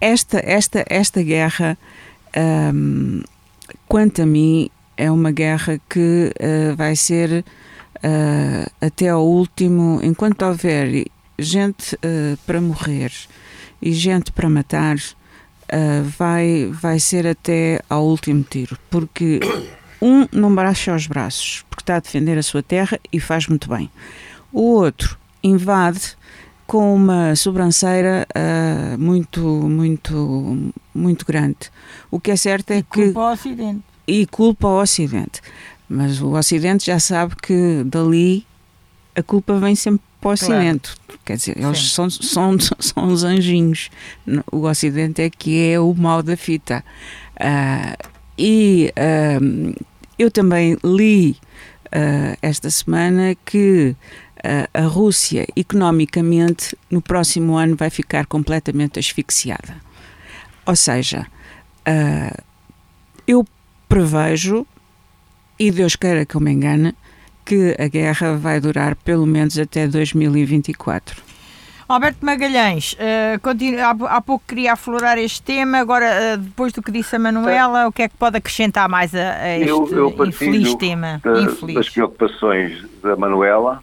[0.00, 1.76] esta, esta, esta guerra,
[2.72, 3.22] um,
[3.88, 6.32] quanto a mim, é uma guerra que
[6.76, 7.44] vai ser
[8.80, 11.06] até ao último, enquanto houver
[11.38, 11.98] gente
[12.46, 13.10] para morrer
[13.82, 14.96] e gente para matar,
[16.16, 19.40] vai, vai ser até ao último tiro, porque
[20.04, 23.68] um não baixa os braços, porque está a defender a sua terra e faz muito
[23.68, 23.90] bem.
[24.52, 26.16] O outro invade
[26.66, 28.26] com uma sobranceira
[28.98, 31.70] muito, muito, muito grande.
[32.10, 33.04] O que é certo é e que.
[33.06, 35.40] o Ocidente e culpa o Ocidente.
[35.88, 38.46] Mas o Ocidente já sabe que dali
[39.14, 40.90] a culpa vem sempre para o Ocidente.
[41.06, 41.20] Claro.
[41.24, 43.90] Quer dizer, eles são, são, são os anjinhos.
[44.50, 46.84] O Ocidente é que é o mal da fita.
[47.36, 49.84] Uh, e uh,
[50.18, 51.36] eu também li
[51.86, 53.96] uh, esta semana que
[54.74, 59.74] a Rússia, economicamente, no próximo ano vai ficar completamente asfixiada.
[60.66, 61.26] Ou seja,
[63.26, 63.42] eu
[63.88, 64.66] prevejo,
[65.58, 66.94] e Deus queira que eu me engane,
[67.42, 71.23] que a guerra vai durar pelo menos até 2024.
[71.88, 76.90] Alberto Magalhães, uh, há, há, pouco queria aflorar este tema, agora, uh, depois do que
[76.90, 80.26] disse a Manuela, o que é que pode acrescentar mais a, a este eu, eu
[80.26, 81.20] infeliz tema?
[81.22, 81.74] Da, infeliz.
[81.74, 83.82] Das preocupações da Manuela,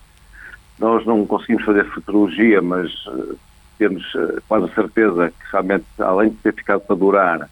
[0.80, 3.38] nós não conseguimos fazer futurologia, mas uh,
[3.78, 4.04] temos
[4.48, 7.50] quase certeza que realmente, além de ter ficado para durar,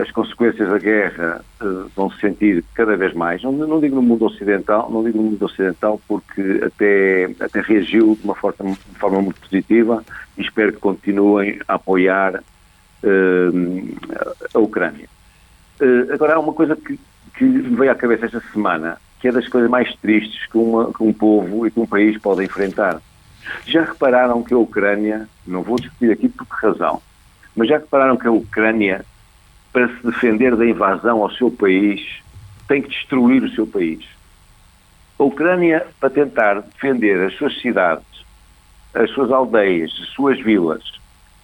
[0.00, 3.42] as consequências da guerra uh, vão se sentir cada vez mais.
[3.42, 8.14] Não, não, digo no mundo ocidental, não digo no mundo ocidental porque até, até reagiu
[8.14, 10.04] de uma forma, de forma muito positiva
[10.36, 13.96] e espero que continuem a apoiar uh,
[14.54, 15.08] a Ucrânia.
[16.12, 16.98] agora há uma coisa que,
[17.36, 20.92] que me veio à cabeça esta semana, que é das coisas mais tristes que, uma,
[20.92, 23.00] que um povo e que um país pode enfrentar.
[23.64, 27.00] Já repararam que a Ucrânia, não vou discutir aqui por que razão,
[27.56, 29.04] mas já repararam que a Ucrânia,
[29.72, 32.22] para se defender da invasão ao seu país,
[32.68, 34.04] tem que destruir o seu país?
[35.18, 38.16] A Ucrânia, para tentar defender as suas cidades
[38.96, 40.82] as suas aldeias, as suas vilas,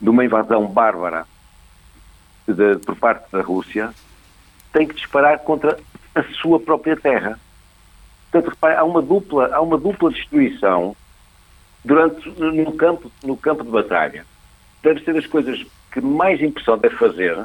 [0.01, 1.27] de uma invasão bárbara
[2.47, 3.93] de, por parte da Rússia,
[4.73, 5.79] tem que disparar contra
[6.15, 7.39] a sua própria terra.
[8.31, 10.97] Portanto, repare, há uma dupla, há uma dupla destruição
[11.85, 14.25] durante, no, campo, no campo de batalha.
[14.83, 17.45] Deve ser as coisas que mais impressão deve fazer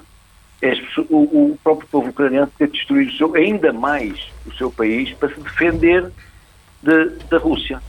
[0.61, 0.73] é
[1.09, 5.39] o, o, próprio povo ucraniano ter destruído seu, ainda mais o seu país para se
[5.39, 6.11] defender
[6.81, 7.81] de, da Rússia.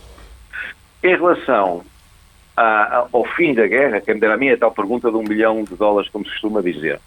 [1.03, 1.83] Em relação
[2.57, 5.65] a, ao fim da guerra, que me dera a minha tal pergunta de um milhão
[5.65, 7.01] de dólares, como se costuma dizer,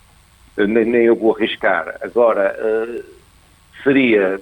[0.57, 1.95] nem, nem eu vou arriscar.
[2.01, 3.03] Agora, uh,
[3.83, 4.39] seria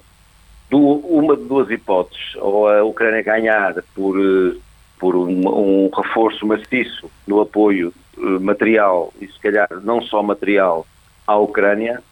[0.70, 4.58] do, uma de duas hipóteses, ou a Ucrânia ganhar por, uh,
[4.98, 10.86] por um, um, reforço maciço no apoio material, e se calhar não só material,
[11.26, 12.02] à Ucrânia,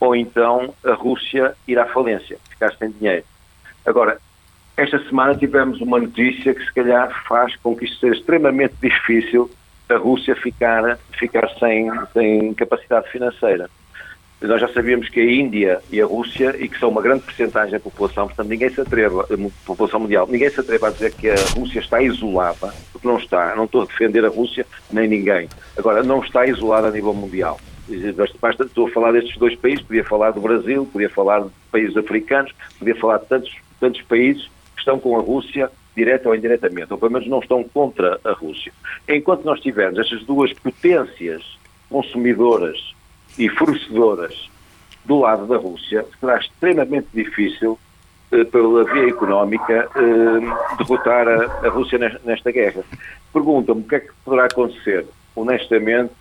[0.00, 3.24] ou então a Rússia ir à falência, ficar sem dinheiro.
[3.84, 4.18] Agora,
[4.76, 9.50] esta semana tivemos uma notícia que se calhar faz com que isto seja extremamente difícil
[9.88, 13.68] a Rússia ficar, ficar sem, sem capacidade financeira.
[14.40, 17.72] Nós já sabíamos que a Índia e a Rússia, e que são uma grande porcentagem
[17.72, 21.28] da população, portanto ninguém se atreva, a população mundial, ninguém se atreva a dizer que
[21.28, 23.56] a Rússia está isolada, porque não está.
[23.56, 25.48] Não estou a defender a Rússia, nem ninguém.
[25.76, 27.60] Agora, não está isolada a nível mundial.
[28.40, 31.96] Basta, estou a falar destes dois países, podia falar do Brasil, podia falar de países
[31.96, 36.92] africanos, podia falar de tantos, tantos países que estão com a Rússia direta ou indiretamente,
[36.92, 38.72] ou pelo menos não estão contra a Rússia.
[39.08, 41.42] Enquanto nós tivermos estas duas potências
[41.90, 42.94] consumidoras
[43.38, 44.48] e fornecedoras
[45.04, 47.78] do lado da Rússia, será extremamente difícil,
[48.30, 52.82] eh, pela via económica, eh, derrotar a, a, Rússia nesta guerra.
[53.32, 55.06] Pergunta-me o que é que poderá acontecer.
[55.34, 56.12] Honestamente,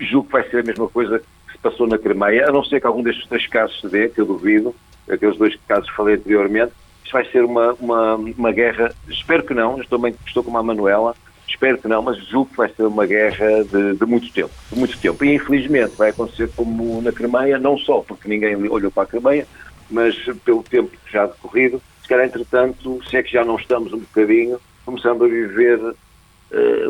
[0.00, 2.80] julgo que vai ser a mesma coisa que se passou na Crimeia, a não ser
[2.80, 4.74] que algum destes três casos se dê, que eu duvido,
[5.08, 6.72] aqueles dois casos que falei anteriormente,
[7.04, 10.62] isto vai ser uma, uma, uma guerra, espero que não, estou, bem, estou com a
[10.62, 11.14] Manuela,
[11.52, 14.78] espero que não, mas julgo que vai ser uma guerra de, de, muito tempo, de
[14.78, 15.24] muito tempo.
[15.24, 19.46] E infelizmente vai acontecer como na Crimeia, não só porque ninguém olhou para a Crimeia,
[19.90, 23.98] mas pelo tempo já decorrido, se calhar entretanto, se é que já não estamos um
[23.98, 25.78] bocadinho, começando a viver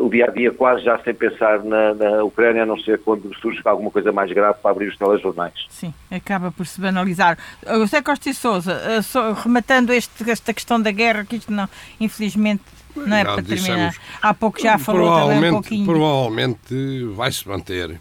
[0.01, 3.33] o dia a dia quase já sem pensar na, na, Ucrânia, a não ser quando
[3.35, 5.53] surge alguma coisa mais grave para abrir os telejornais.
[5.69, 7.37] Sim, acaba por se banalizar.
[7.65, 12.63] José Costa e Souza, uh, rematando este, esta questão da guerra, que isto não, infelizmente
[12.95, 13.95] não é já para dissemos, terminar.
[14.21, 15.85] Há pouco já falou também um pouquinho.
[15.85, 17.99] Provavelmente vai-se manter.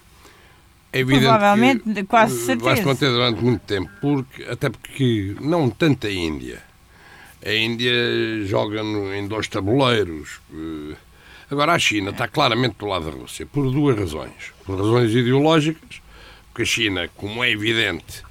[0.93, 2.65] É evidente Provavelmente, que quase certeza.
[2.65, 6.63] Vai-se manter durante muito tempo, porque, até porque não tanto a Índia.
[7.45, 7.93] A Índia
[8.45, 10.41] joga no, em dois tabuleiros.
[11.53, 14.55] Agora, a China está claramente do lado da Rússia por duas razões.
[14.65, 16.01] Por razões ideológicas,
[16.47, 18.23] porque a China, como é evidente,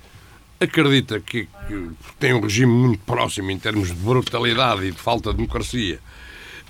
[0.59, 5.29] acredita que, que tem um regime muito próximo em termos de brutalidade e de falta
[5.29, 5.99] de democracia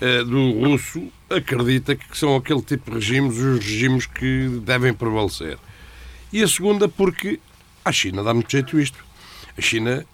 [0.02, 5.56] uh, do russo, acredita que são aquele tipo de regimes os regimes que devem prevalecer.
[6.30, 7.40] E a segunda, porque
[7.82, 9.02] a China dá muito jeito isto.
[9.56, 10.04] A China,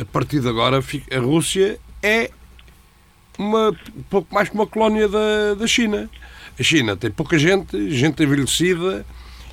[0.00, 2.28] a partir de agora, a Rússia é
[3.40, 3.74] uma,
[4.08, 6.08] pouco mais que uma colónia da, da China.
[6.58, 9.04] A China tem pouca gente, gente envelhecida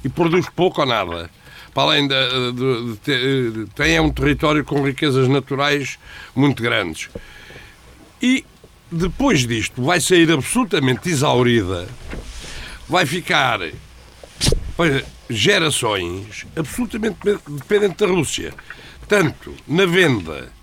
[0.03, 1.29] e produz pouco ou nada.
[1.73, 2.15] Para além de,
[2.53, 5.97] de, de, de tem um território com riquezas naturais
[6.35, 7.09] muito grandes.
[8.21, 8.43] E
[8.91, 11.87] depois disto vai sair absolutamente exaurida,
[12.89, 13.59] vai ficar
[15.29, 18.53] gerações absolutamente dependente da Rússia,
[19.07, 20.56] tanto na venda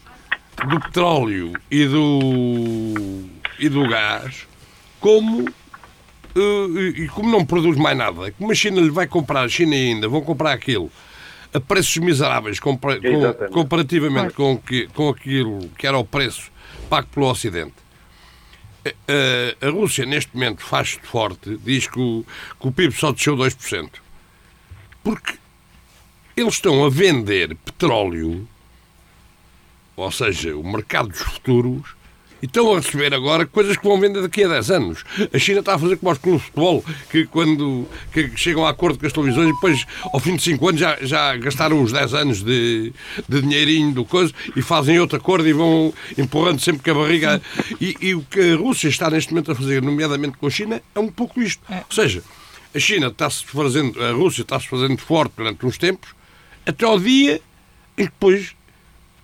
[0.68, 3.24] do petróleo e do,
[3.58, 4.46] e do gás,
[5.00, 9.48] como uh, e como não produz mais nada, como a China lhe vai comprar, a
[9.48, 10.08] China ainda?
[10.08, 10.90] Vão comprar aquilo
[11.54, 16.50] a preços miseráveis compara com, comparativamente com, que, com aquilo que era o preço
[16.90, 17.74] pago pelo Ocidente.
[18.84, 22.26] A, eh, eh, a Rússia, neste momento, faz-se forte, diz que o,
[22.60, 23.88] que o PIB só desceu 2%,
[25.02, 25.38] porque
[26.36, 28.48] eles estão a vender petróleo
[29.96, 31.94] ou seja, o mercado dos futuros,
[32.44, 35.02] e estão a receber agora coisas que vão vender daqui a 10 anos.
[35.32, 38.68] A China está a fazer como aos clubes de futebol, que quando que chegam a
[38.68, 41.90] acordo com as televisões e depois, ao fim de 5 anos, já, já gastaram os
[41.90, 42.92] 10 anos de,
[43.26, 47.40] de dinheirinho do coisa e fazem outro acordo e vão empurrando sempre com a barriga.
[47.80, 50.82] E, e o que a Rússia está neste momento a fazer, nomeadamente com a China,
[50.94, 51.62] é um pouco isto.
[51.70, 51.76] É.
[51.76, 52.22] Ou seja,
[52.74, 56.10] a China está-se fazendo, a Rússia está-se fazendo forte durante uns tempos,
[56.66, 57.40] até ao dia
[57.96, 58.54] em que depois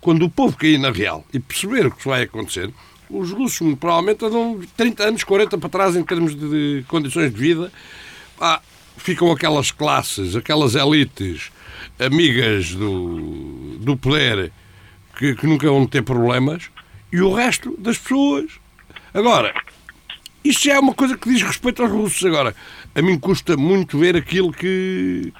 [0.01, 2.69] quando o povo cair na real e perceber o que vai acontecer,
[3.09, 7.71] os russos provavelmente andam 30 anos, 40 para trás em termos de condições de vida.
[8.39, 8.61] Ah,
[8.97, 11.51] ficam aquelas classes, aquelas elites
[11.99, 14.51] amigas do, do poder
[15.17, 16.69] que, que nunca vão ter problemas
[17.11, 18.51] e o resto das pessoas.
[19.13, 19.53] Agora,
[20.43, 22.25] Isto já é uma coisa que diz respeito aos russos.
[22.25, 22.55] Agora,
[22.95, 25.31] a mim custa muito ver aquilo que,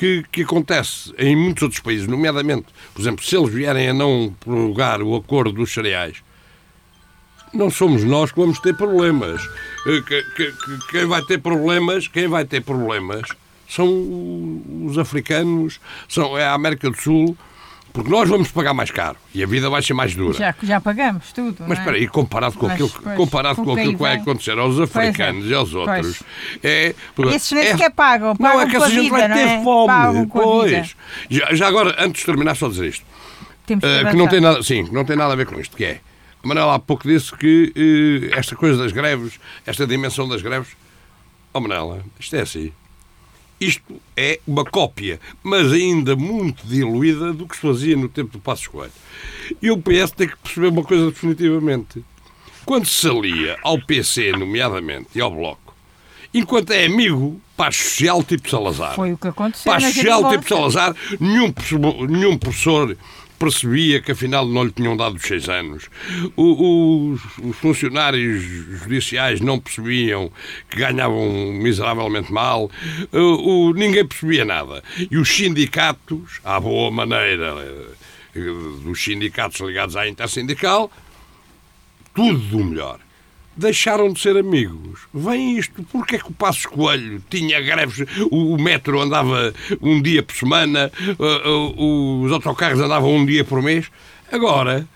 [0.00, 4.34] que, que, acontece em muitos outros países, nomeadamente, por exemplo, se eles vierem a não
[4.40, 6.22] prorrogar o acordo dos cereais,
[7.52, 9.42] não somos nós que vamos ter problemas.
[9.86, 10.52] Eh, que, que,
[10.90, 13.28] quem vai ter problemas, quem vai ter problemas
[13.68, 13.86] são
[14.86, 17.36] os africanos, são, é a América do Sul,
[17.92, 20.38] porque nós vamos pagar mais caro e a vida vai ser mais dura.
[20.38, 21.56] Já, já pagamos tudo.
[21.66, 21.80] Mas é?
[21.82, 24.78] espera aí, comparado com Mas, aquilo, pois, comparado com com aquilo que vai acontecer aos
[24.78, 26.22] africanos e aos outros,
[26.62, 26.94] é.
[27.34, 29.62] Esses nem é- sequer pagam, pagam Não, é que essa gente vida, vai ter é?
[29.62, 29.86] fome.
[29.86, 30.28] Pagam.
[30.28, 30.96] Pois.
[31.28, 33.04] Já, já agora, antes de terminar, só dizer isto.
[33.66, 34.14] Temos que avançar.
[34.16, 36.00] não tem nada, sim, que não tem nada a ver com isto, que é.
[36.42, 37.72] A Manela há pouco disse que
[38.32, 40.68] eh, esta coisa das greves, esta dimensão das greves,
[41.52, 42.72] oh Manela, isto é assim.
[43.60, 48.38] Isto é uma cópia, mas ainda muito diluída do que se fazia no tempo do
[48.38, 48.92] Passos Coelho.
[49.60, 52.02] E o PS tem que perceber uma coisa definitivamente.
[52.64, 55.74] Quando se alia ao PC, nomeadamente, e ao Bloco,
[56.32, 58.94] enquanto é amigo, paz social tipo Salazar.
[58.94, 59.70] Foi o que aconteceu.
[59.70, 61.52] Paz social tipo Salazar, nenhum,
[62.08, 62.96] nenhum professor
[63.40, 65.88] percebia que afinal não lhe tinham dado seis anos.
[66.36, 70.30] O- os, os funcionários judiciais não percebiam
[70.68, 72.70] que ganhavam miseravelmente mal.
[73.10, 74.84] O- o- ninguém percebia nada.
[75.10, 77.56] E os sindicatos, à boa maneira
[78.36, 78.40] eh,
[78.84, 80.92] dos sindicatos ligados à intersindical,
[82.14, 83.00] tudo do melhor.
[83.60, 85.00] Deixaram de ser amigos.
[85.12, 85.82] Vem isto.
[85.92, 88.06] Porque é que o Passos Coelho tinha greves?
[88.30, 93.44] O, o metro andava um dia por semana, uh, uh, os autocarros andavam um dia
[93.44, 93.90] por mês.
[94.32, 94.88] Agora,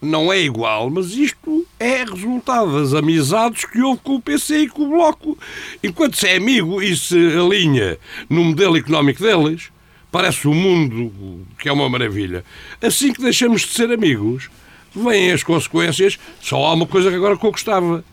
[0.00, 4.68] não é igual, mas isto é resultado das amizades que houve com o PC e
[4.68, 5.36] com o Bloco.
[5.82, 7.98] Enquanto se é amigo e se alinha
[8.30, 9.72] no modelo económico deles,
[10.12, 12.44] parece o mundo que é uma maravilha.
[12.80, 14.48] Assim que deixamos de ser amigos,
[14.96, 16.18] vêm as consequências.
[16.40, 18.04] Só há uma coisa que agora que eu gostava.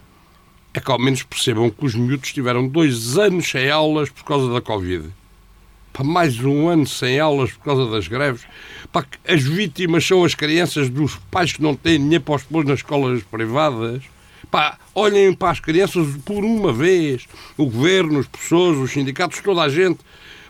[0.73, 4.51] É que ao menos percebam que os miúdos tiveram dois anos sem aulas por causa
[4.51, 5.07] da Covid.
[5.93, 8.41] Para mais um ano sem aulas por causa das greves.
[8.91, 12.43] Para que as vítimas são as crianças dos pais que não têm dinheiro para os
[12.43, 14.01] pôr nas escolas privadas.
[14.49, 17.27] Pá, olhem para as crianças por uma vez.
[17.55, 19.99] O governo, os professores, os sindicatos, toda a gente.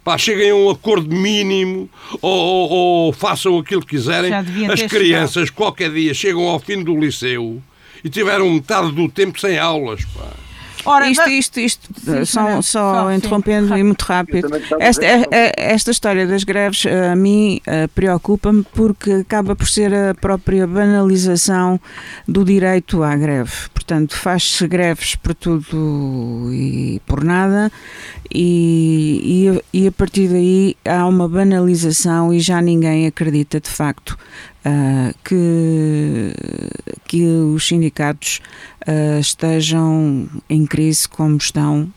[0.03, 1.89] Pá, cheguem a um acordo mínimo
[2.21, 2.69] ou, ou-
[3.05, 4.29] ou façam aquilo que quiserem.
[4.73, 7.61] As crianças, qualquer dia, chegam ao fim do liceu
[8.03, 10.03] e tiveram metade do tempo sem aulas.
[10.05, 10.42] Pá.
[10.85, 12.61] Ora, Isto, isto, isto, Sim, só, senhora.
[12.61, 13.15] só Só, sim.
[13.15, 14.49] interrompendo e muito rápido.
[14.79, 19.67] Esta, eh, eh, esta história das greves, eh, a mim, eh, preocupa-me porque acaba por
[19.67, 21.79] ser a própria banalização
[22.27, 23.51] do direito à greve.
[23.73, 27.71] Portanto, faz-se greves por tudo e por nada,
[28.33, 34.17] e, e, e a partir daí há uma banalização e já ninguém acredita de facto
[34.65, 36.33] ah, que,
[37.05, 38.41] que os sindicatos
[38.87, 41.91] ah, estejam em crise como estão,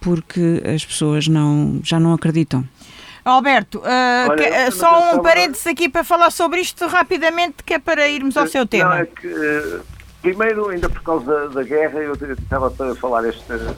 [0.00, 2.64] porque as pessoas não, já não acreditam.
[3.24, 7.78] Alberto, ah, Olha, que- só um parênteses aqui para falar sobre isto rapidamente, que é
[7.78, 8.98] para irmos ao seu Não, tema.
[8.98, 9.78] é que, eh,
[10.20, 13.76] primeiro, ainda por causa da guerra, eu estava para falar esta,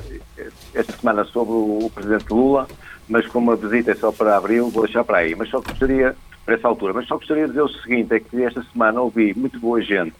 [0.74, 2.66] esta semana sobre o, o Presidente Lula,
[3.06, 5.34] mas como a visita é só para abril, vou deixar para aí.
[5.34, 8.42] Mas só gostaria, para essa altura, mas só gostaria de dizer o seguinte, é que
[8.42, 10.14] esta semana ouvi muito boa gente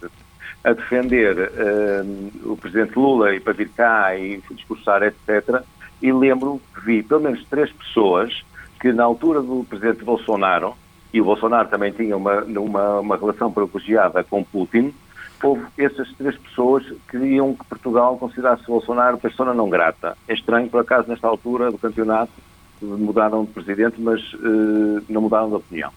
[0.64, 2.04] a defender eh,
[2.44, 5.62] o Presidente Lula e para vir cá e discursar, etc.
[6.00, 8.42] E lembro que vi pelo menos três pessoas
[8.80, 10.74] que na altura do Presidente Bolsonaro,
[11.12, 14.94] e o Bolsonaro também tinha uma, uma, uma relação privilegiada com Putin,
[15.42, 20.16] houve essas três pessoas que queriam que Portugal considerasse Bolsonaro persona não grata.
[20.26, 22.32] É estranho, por acaso, nesta altura do campeonato,
[22.80, 25.92] mudaram de presidente, mas eh, não mudaram de opinião.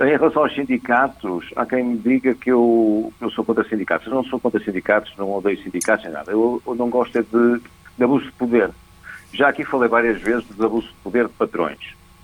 [0.00, 4.06] Em relação aos sindicatos, há quem me diga que eu, eu sou contra sindicatos.
[4.06, 6.32] Eu não sou contra sindicatos, não odeio sindicatos nem nada.
[6.32, 7.60] Eu, eu não gosto é de,
[7.98, 8.70] de abuso de poder.
[9.32, 11.78] Já aqui falei várias vezes de abuso de poder de patrões.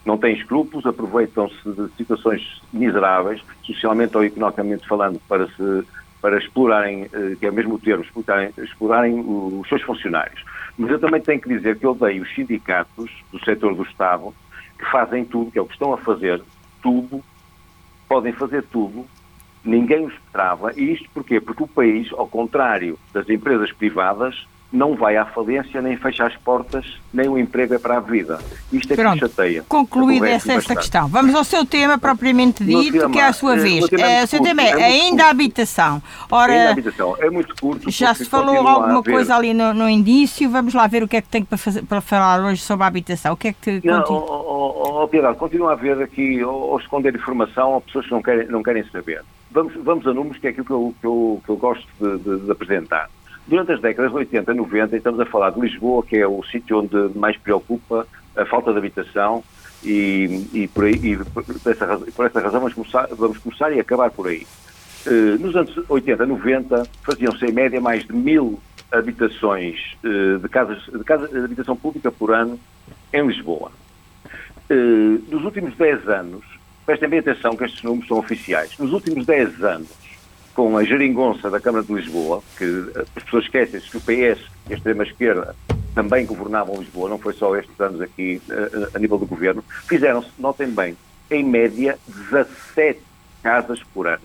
[0.05, 5.85] Não têm escrúpulos, aproveitam-se de situações miseráveis, socialmente ou economicamente falando, para, se,
[6.21, 10.43] para explorarem, eh, que é mesmo o termo, explorarem, explorarem os seus funcionários.
[10.79, 14.35] Mas eu também tenho que dizer que eu odeio os sindicatos do setor do Estado
[14.79, 16.41] que fazem tudo, que é o que estão a fazer,
[16.83, 17.23] tudo,
[18.09, 19.07] podem fazer tudo,
[19.65, 20.73] ninguém os trava.
[20.77, 21.41] E isto porquê?
[21.41, 26.37] Porque o país, ao contrário das empresas privadas, não vai à falência, nem fecha as
[26.37, 28.39] portas, nem o emprego é para a vida.
[28.71, 29.63] Isto é que Pronto, chateia.
[29.67, 31.09] concluída essa, esta questão.
[31.09, 33.87] Vamos ao seu tema propriamente dito, tema, que é a sua eh, vez.
[33.93, 35.95] é Eh, o seu curto, tema é é ainda a habitação.
[35.95, 37.91] Ainda a Ora, habitação é muito curto.
[37.91, 41.17] já se falou a alguma coisa ali no, no início, vamos lá ver o que
[41.17, 43.33] é que tem para, fazer, para falar hoje sobre a habitação.
[43.33, 44.21] O que é que Não, continua?
[44.29, 48.47] oh, oh, Piedade, continua a haver aqui, ou, esconder informação, ou pessoas que não querem,
[48.49, 49.23] não querem saber.
[49.51, 52.19] Vamos, vamos a números, que é aquilo que eu, que eu, que eu gosto de,
[52.19, 53.09] de- de apresentar.
[53.49, 56.43] Durante as décadas de 80 e 90, estamos a falar de Lisboa, que é o
[56.45, 59.43] sítio onde mais preocupa a falta de habitação
[59.83, 63.81] e, e, por, aí, e por, essa, por, essa, razão vamos começar, vamos começar e
[63.81, 64.47] acabar por aí.
[65.07, 68.61] Uh, nos anos 80, 90, faziam-se em média mais de mil
[68.93, 72.61] habitações uh, de, casas, de, de habitação pública por ano
[73.15, 73.73] em Lisboa.
[74.71, 76.45] Uh, nos últimos 10 anos,
[76.85, 79.89] prestem bem atenção que estes números são oficiais, nos últimos 10 anos,
[80.59, 82.65] com a geringonça da Câmara de Lisboa, que
[83.15, 85.55] as pessoas esquecem-se que o PS a extrema-esquerda
[85.95, 90.29] também governavam Lisboa, não foi só estes anos aqui a, a nível do governo, fizeram-se,
[90.37, 90.97] notem bem,
[91.31, 93.01] em média 17
[93.41, 94.25] casas por ano.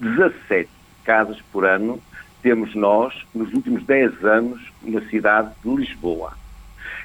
[0.00, 0.66] 17
[1.04, 2.00] casas por ano
[2.42, 6.32] temos nós nos últimos 10 anos na cidade de Lisboa.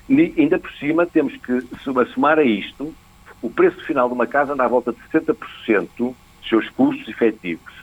[0.07, 2.95] E ainda por cima temos que somar a isto,
[3.41, 6.15] o preço final de uma casa anda à volta de 60% dos
[6.47, 7.78] seus custos efetivos.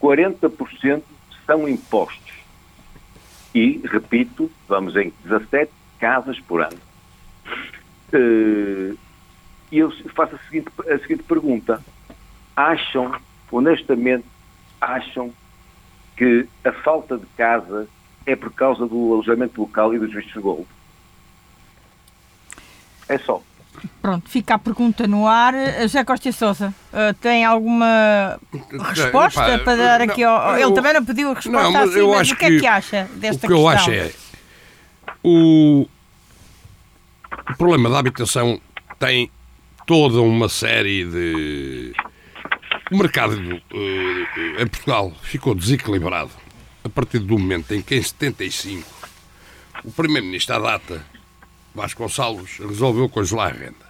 [0.00, 1.02] 40%
[1.46, 2.34] são impostos
[3.54, 6.78] e, repito, vamos em 17 casas por ano.
[8.12, 8.94] Eh,
[9.70, 11.82] e eu faço a seguinte, a seguinte pergunta.
[12.54, 13.14] Acham,
[13.50, 14.24] honestamente,
[14.80, 15.32] acham
[16.16, 17.88] que a falta de casa
[18.26, 20.66] é por causa do alojamento local e dos vistos de gold?
[23.08, 23.42] É só.
[24.00, 25.54] Pronto, fica a pergunta no ar.
[25.82, 28.38] José Costa Sousa, uh, tem alguma
[28.94, 30.58] resposta Epá, para dar aqui ao...
[30.58, 32.58] Ele também não pediu a resposta não, mas assim, eu mas acho o que, é
[32.58, 33.48] que acha desta questão?
[33.48, 34.12] O que eu acho é...
[35.22, 35.88] O,
[37.50, 38.60] o problema da habitação
[38.98, 39.30] tem
[39.86, 41.92] toda uma série de...
[42.90, 46.30] O mercado uh, em Portugal ficou desequilibrado
[46.84, 48.86] a partir do momento em que em 75
[49.84, 51.04] o Primeiro-Ministro à data
[51.74, 53.88] Vasconcelos resolveu congelar rendas.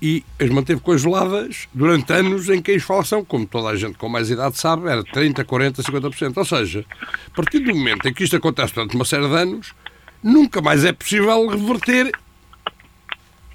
[0.00, 4.08] E as manteve congeladas durante anos em que a inflação, como toda a gente com
[4.08, 6.36] mais idade sabe, era 30%, 40%, 50%.
[6.36, 6.84] Ou seja,
[7.26, 9.74] a partir do momento em que isto acontece durante uma série de anos,
[10.22, 12.12] nunca mais é possível reverter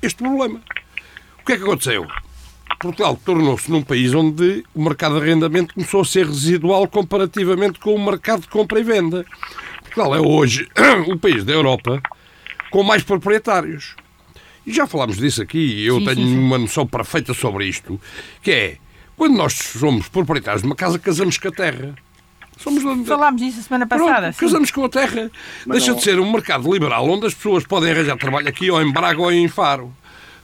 [0.01, 0.61] este problema.
[1.39, 2.05] O que é que aconteceu?
[2.79, 7.95] Portugal tornou-se num país onde o mercado de arrendamento começou a ser residual comparativamente com
[7.95, 9.25] o mercado de compra e venda.
[9.81, 10.67] Portugal é hoje
[11.07, 12.01] o país da Europa
[12.73, 13.95] com mais proprietários.
[14.65, 16.39] E já falámos disso aqui, e eu sim, tenho sim, sim.
[16.39, 18.01] uma noção perfeita sobre isto,
[18.41, 18.77] que é,
[19.15, 21.93] quando nós somos proprietários de uma casa, casamos com a terra.
[22.57, 22.81] Somos...
[23.07, 24.21] Falámos disso a semana passada.
[24.21, 25.29] Pronto, casamos com a terra.
[25.67, 25.97] Mas Deixa não...
[25.97, 29.21] de ser um mercado liberal onde as pessoas podem arranjar trabalho aqui ou em Braga
[29.21, 29.93] ou em Faro.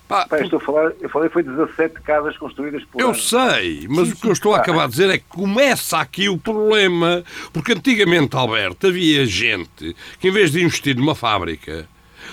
[0.08, 3.20] Pá, Pá, estou a falar, eu falei foi 17 casas construídas por Eu ano.
[3.20, 6.30] sei, mas sim, o que eu estou a acabar de dizer é que começa aqui
[6.30, 7.24] o problema.
[7.52, 11.88] Porque antigamente, Alberto, havia gente que em vez de investir numa fábrica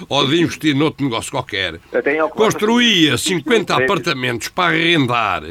[0.08, 1.80] ou de investir noutro negócio qualquer,
[2.34, 5.42] construía 50 apartamentos para arrendar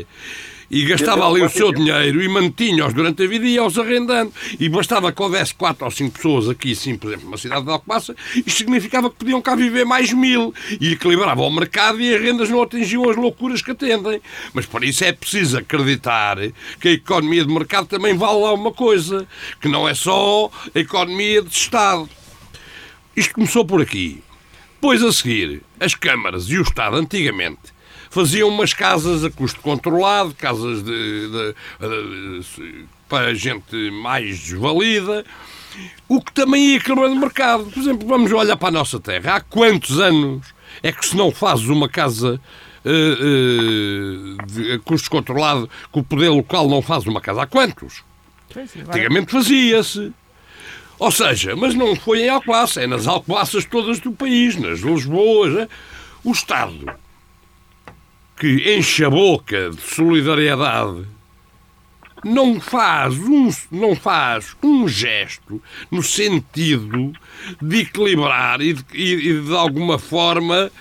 [0.69, 4.33] e gastava ali o seu dinheiro e mantinha-os durante a vida e ia-os arrendando.
[4.59, 7.71] E bastava que houvesse quatro ou cinco pessoas aqui, sim, por exemplo, numa cidade de
[7.71, 10.53] Alcobaça, isto significava que podiam cá viver mais mil.
[10.79, 14.21] E equilibrava o mercado e as rendas não atingiam as loucuras que atendem.
[14.53, 16.37] Mas por isso é preciso acreditar
[16.79, 19.27] que a economia de mercado também vale lá uma coisa,
[19.61, 22.09] que não é só a economia de Estado.
[23.15, 24.24] Isto começou por aqui.
[24.85, 27.73] Depois a seguir, as câmaras e o Estado, antigamente,
[28.11, 35.25] faziam umas casas a custo controlado, casas de, de, de, para gente mais desvalida,
[36.07, 37.65] o que também ia quebrando o mercado.
[37.65, 39.37] Por exemplo, vamos olhar para a nossa terra.
[39.37, 42.39] Há quantos anos é que se não fazes uma casa
[42.85, 47.41] uh, uh, de, a custo controlado, que o poder local não faz uma casa?
[47.41, 48.03] Há quantos?
[48.55, 50.13] Antigamente fazia-se.
[50.97, 55.53] Ou seja, mas não foi em Alcobaça, é nas Alcobaças todas do país, nas Lisboas.
[55.53, 55.67] Né?
[56.23, 56.93] O Estado
[58.37, 61.05] que enche a boca de solidariedade
[62.23, 67.13] não faz um, não faz um gesto no sentido
[67.61, 70.71] de equilibrar e de, e de alguma forma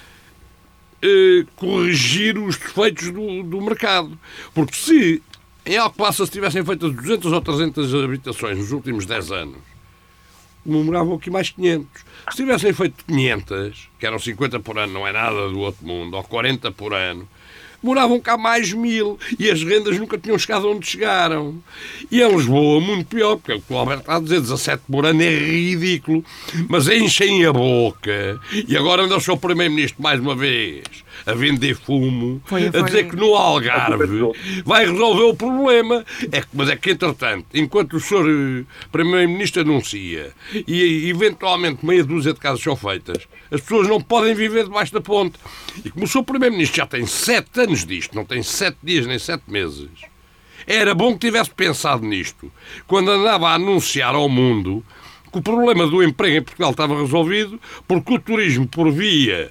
[1.03, 4.19] eh, corrigir os defeitos do, do mercado.
[4.55, 5.23] Porque se
[5.67, 9.74] em Alcobaça se tivessem feito 200 ou 300 habitações nos últimos 10 anos,
[10.65, 11.87] demoravam aqui mais 500.
[12.31, 16.17] Se tivessem feito 500, que eram 50 por ano, não é nada do outro mundo,
[16.17, 17.29] ou 40 por ano,
[17.83, 21.62] moravam cá mais mil e as rendas nunca tinham chegado onde chegaram.
[22.11, 25.05] E em Lisboa, muito pior, porque o que o Alberto está a dizer, 17 por
[25.05, 26.25] ano é ridículo,
[26.69, 28.41] mas enchem a boca.
[28.67, 32.81] E agora anda o seu Primeiro-Ministro mais uma vez a vender fumo, foi, foi.
[32.81, 34.33] a dizer que no Algarve
[34.65, 36.05] vai resolver o problema.
[36.33, 40.33] É, mas é que, entretanto, enquanto o senhor eh, Primeiro-Ministro anuncia
[40.67, 45.01] e eventualmente meia dúzia de casas são feitas, as pessoas não podem viver debaixo da
[45.01, 45.39] ponte.
[45.85, 49.19] E como o senhor Primeiro-Ministro já tem sete anos disto, não tem sete dias nem
[49.19, 49.89] sete meses,
[50.67, 52.51] era bom que tivesse pensado nisto
[52.87, 54.85] quando andava a anunciar ao mundo
[55.31, 59.51] que o problema do emprego em Portugal estava resolvido porque o turismo por via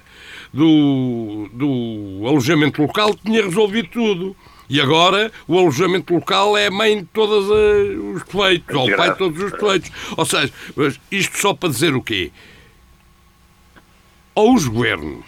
[0.54, 4.36] do, do alojamento local tinha resolvido tudo.
[4.70, 9.18] E agora o alojamento local é a mãe de todos os defeitos, ou pai de
[9.18, 9.90] todos os defeitos.
[10.16, 10.52] Ou seja,
[11.10, 12.30] isto só para dizer o quê?
[14.34, 15.26] Ou os governos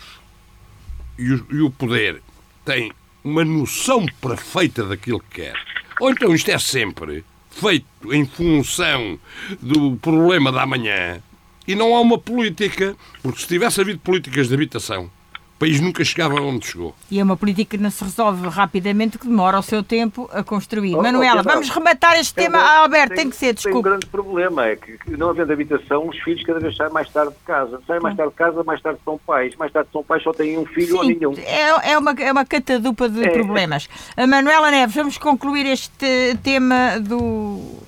[1.19, 2.23] e o, e o poder
[2.65, 5.55] têm uma noção perfeita daquilo que quer,
[6.01, 9.19] ou então isto é sempre feito em função
[9.61, 11.21] do problema da manhã
[11.67, 15.11] e não há uma política, porque se tivesse havido políticas de habitação,
[15.57, 16.95] o país nunca chegava onde chegou.
[17.11, 20.45] E é uma política que não se resolve rapidamente, que demora o seu tempo a
[20.45, 20.95] construir.
[20.95, 22.59] Oh, Manuela, okay, vamos rematar este tema.
[22.59, 23.73] Ah, Alberto, tem, tem, que ser, desculpe.
[23.73, 27.09] Tem um grande problema, é que não havendo habitação, os filhos cada vez saem mais
[27.09, 27.81] tarde de casa.
[27.87, 29.57] Saem mais tarde de casa, mais tarde são pais.
[29.57, 31.35] Mais tarde são pais, só têm um filho Sim, ou nenhum.
[31.39, 33.31] É, é, uma, é uma catadupa de é.
[33.31, 33.89] problemas.
[34.15, 37.81] A Manuela Neves, vamos concluir este tema do,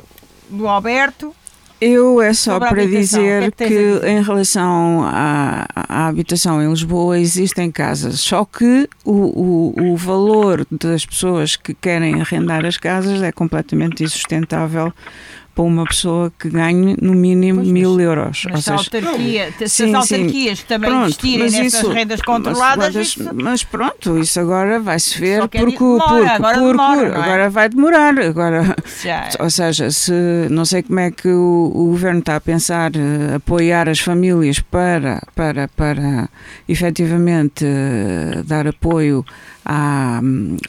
[0.48, 1.34] do Alberto.
[1.80, 7.18] Eu é só para dizer que, é que, em relação à, à, habitação em Lisboa
[7.20, 13.22] existem casas, só que o, o, o, valor das pessoas que querem arrendar as casas
[13.22, 14.92] é completamente insustentável
[15.58, 18.46] para uma pessoa que ganhe no mínimo pois, mil euros.
[18.48, 20.64] Mas se, autarquia, se sim, as autarquias sim.
[20.68, 22.94] também pronto, investirem nessas isso, rendas controladas.
[22.94, 23.30] Mas, isso...
[23.34, 27.16] mas, pronto, isso agora vai-se ver porque, porque, demora, agora, porque, demora, é?
[27.16, 28.18] agora vai demorar.
[28.20, 29.42] Agora, é.
[29.42, 30.12] Ou seja, se
[30.48, 34.60] não sei como é que o, o governo está a pensar uh, apoiar as famílias
[34.60, 36.28] para, para, para
[36.68, 39.24] efetivamente uh, dar apoio
[39.68, 40.20] à,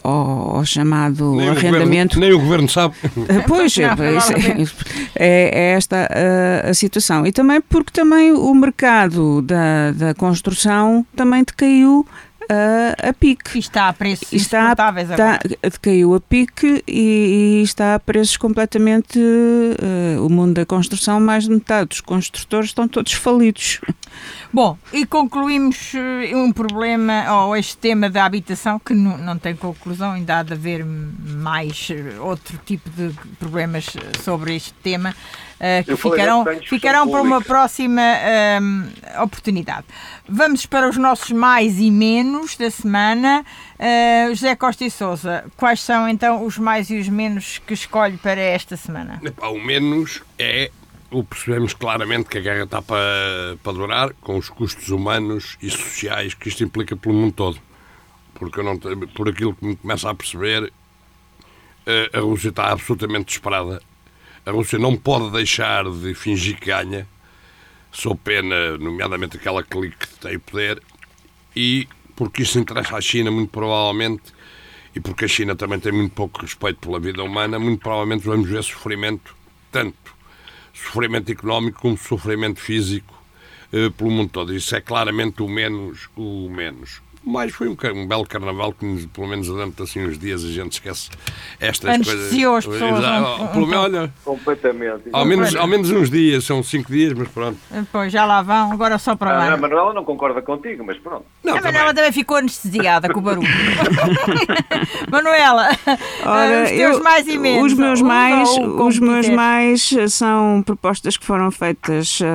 [0.04, 2.18] ao, ao, chamado nem arrendamento.
[2.18, 2.96] O governo, nem o governo sabe.
[3.48, 3.86] Pois, é,
[5.16, 6.10] é, é esta
[6.66, 7.26] a, a, situação.
[7.26, 12.06] E também porque também o mercado da, da construção também decaiu
[12.50, 13.58] a, a pique.
[13.58, 15.02] E está a preços está, agora.
[15.02, 19.20] Está, decaiu a pique e, e, está a preços completamente...
[19.20, 23.80] Uh, o mundo da construção, mais de metade dos construtores estão todos falidos.
[24.52, 29.56] Bom, e concluímos eh, um problema, ou este tema da habitação, que não, não tem
[29.56, 33.86] conclusão, ainda há de haver mais eh, outro tipo de problemas
[34.24, 35.16] sobre este tema,
[35.60, 39.86] uh, que ficarão, ficarão para uma próxima uh, oportunidade.
[40.28, 43.46] Vamos para os nossos mais e menos da semana.
[43.80, 48.18] Uh, José Costa e Souza, quais são então os mais e os menos que escolhe
[48.18, 49.22] para esta semana?
[49.42, 50.72] O menos é
[51.12, 55.70] o percebemos claramente que a guerra está para, para durar, com os custos humanos e
[55.70, 57.60] sociais que isto implica pelo mundo todo.
[58.36, 60.72] Porque eu não, por aquilo que me começa a perceber,
[61.86, 63.82] eh, a Rússia está absolutamente desesperada.
[64.50, 67.08] A Rússia não pode deixar de fingir que ganha,
[67.92, 70.82] sou pena, nomeadamente aquela clique que tem poder,
[71.56, 74.34] e porque isso interessa à China, muito provavelmente,
[74.96, 78.50] e porque a China também tem muito pouco respeito pela vida humana, muito provavelmente vamos
[78.50, 79.36] ver sofrimento,
[79.72, 80.16] tanto
[80.74, 83.14] sofrimento económico como sofrimento físico
[83.72, 84.56] eh, pelo mundo todo.
[84.56, 86.10] Isso é claramente o menos.
[86.16, 87.02] O menos.
[87.24, 90.74] Mas foi um, um, belo carnaval que, pelo menos, durante assim uns dias, a gente
[90.74, 91.10] esquece
[91.60, 92.74] estas Anestesiou coisas.
[92.74, 93.40] as pessoas.
[93.42, 95.04] Um, pelo menos, olha, completamente.
[95.12, 97.58] Ao menos, ao menos uns dias, são cinco dias, mas pronto.
[97.92, 99.54] Pois, já lá vão, agora só para lá.
[99.54, 101.26] A Manuela não concorda contigo, mas pronto.
[101.44, 103.48] Não, a Manuela também ficou anestesiada com o barulho.
[105.12, 105.70] Manuela,
[106.26, 107.72] Ora, os teus eu, mais e menos.
[107.72, 112.26] Os meus mais, os meus mais são propostas que foram feitas uh,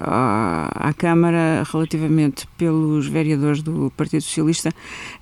[0.00, 4.70] à Câmara relativamente pelos vereadores do Partido Socialista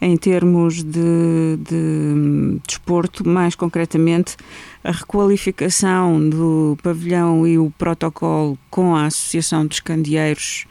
[0.01, 4.37] em termos de, de desporto, mais concretamente
[4.85, 10.67] a requalificação do pavilhão e o protocolo com a Associação dos Candeeiros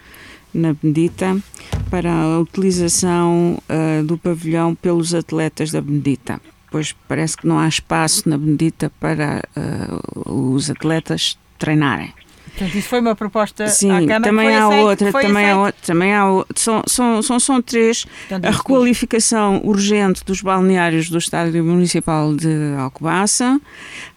[0.53, 1.41] na Benedita
[1.89, 6.41] para a utilização uh, do pavilhão pelos atletas da Benedita.
[6.69, 12.13] Pois parece que não há espaço na Benedita para uh, os atletas treinarem.
[12.51, 14.21] Portanto, isso foi uma proposta Sim, à Câmara.
[14.21, 18.05] também há aceito, outra, também há outra, também há outra, são, são, são, são três.
[18.25, 23.59] Então, a requalificação urgente dos balneários do Estádio Municipal de Alcobaça,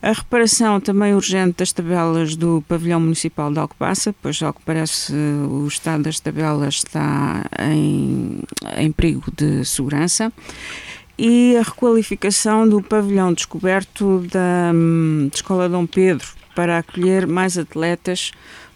[0.03, 5.15] a reparação também urgente das tabelas do Pavilhão Municipal de Alcobaça, pois ao que parece
[5.15, 8.41] o estado das tabelas está em,
[8.77, 10.33] em perigo de segurança.
[11.17, 17.59] E a requalificação do pavilhão descoberto da, hum, da Escola Dom Pedro, para acolher mais
[17.59, 18.33] atletas,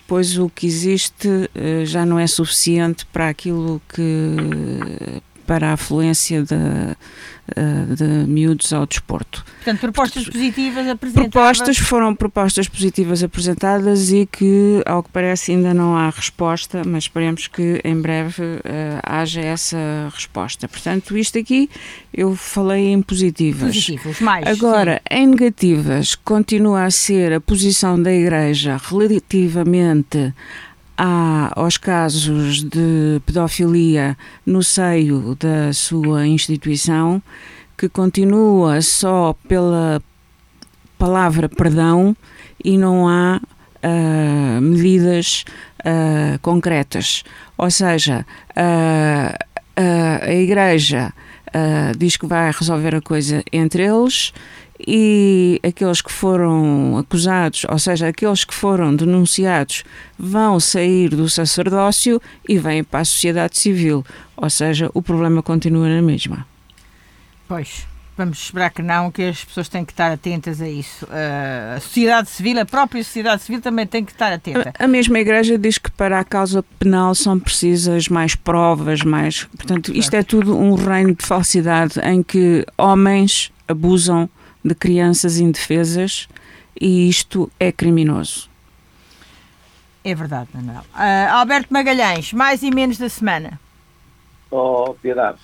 [0.07, 6.42] pois o que existe eh, já não é suficiente para aquilo que para a afluência
[6.42, 9.42] de, uh, de miúdos ao desporto.
[9.57, 11.30] Portanto, propostas positivas apresentadas.
[11.30, 17.05] Propostas foram propostas positivas apresentadas e que, ao que parece, ainda não há resposta, mas
[17.05, 18.61] esperemos que em breve uh,
[19.03, 19.78] haja essa
[20.12, 20.68] resposta.
[20.68, 21.70] Portanto, isto aqui
[22.12, 23.74] eu falei em positivas.
[23.74, 24.46] Positivos, mais.
[24.46, 25.18] Agora, sim.
[25.18, 30.34] em negativas, continua a ser a posição da Igreja relativamente
[30.99, 37.22] há aos casos de pedofilia no seio da sua instituição,
[37.76, 40.03] que continua só pela
[40.99, 42.16] palavra perdão
[42.62, 45.44] e não há uh, medidas
[45.80, 47.22] uh, concretas.
[47.57, 49.38] Ou seja, uh,
[50.26, 51.12] a Igreja
[51.96, 54.34] diz que vai resolver a coisa entre eles
[54.87, 59.85] e aqueles que foram acusados, ou seja, aqueles que foram denunciados,
[60.18, 64.05] vão sair do sacerdócio e vêm para a sociedade civil.
[64.37, 66.47] Ou seja, o problema continua na mesma.
[67.49, 71.09] Pois, vamos esperar que não, que as pessoas têm que estar atentas a isso.
[71.11, 74.72] A sociedade civil, a própria sociedade civil também tem que estar atenta.
[74.79, 79.45] A mesma Igreja diz que para a causa penal são precisas mais provas, mais.
[79.57, 84.29] Portanto, isto é tudo um reino de falsidade em que homens abusam
[84.68, 86.28] de crianças indefesas
[86.80, 88.48] e isto é criminoso.
[90.04, 90.84] É verdade, Manuel.
[90.94, 93.60] Uh, Alberto Magalhães, mais e menos da semana.
[94.50, 95.38] Oh, Piedade,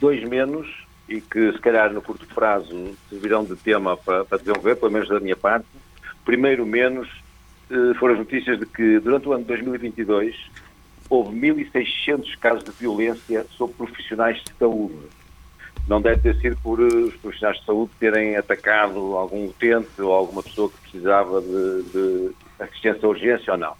[0.00, 0.68] dois menos
[1.08, 5.08] e que se calhar no curto prazo servirão de tema para, para desenvolver, pelo menos
[5.08, 5.66] da minha parte.
[6.24, 7.08] Primeiro menos
[7.70, 10.36] uh, foram as notícias de que durante o ano de 2022
[11.08, 15.19] houve 1.600 casos de violência sobre profissionais de saúde
[15.90, 20.12] não deve ter sido por eh, os profissionais de saúde terem atacado algum utente ou
[20.12, 22.30] alguma pessoa que precisava de, de
[22.60, 23.74] assistência à urgência ou não.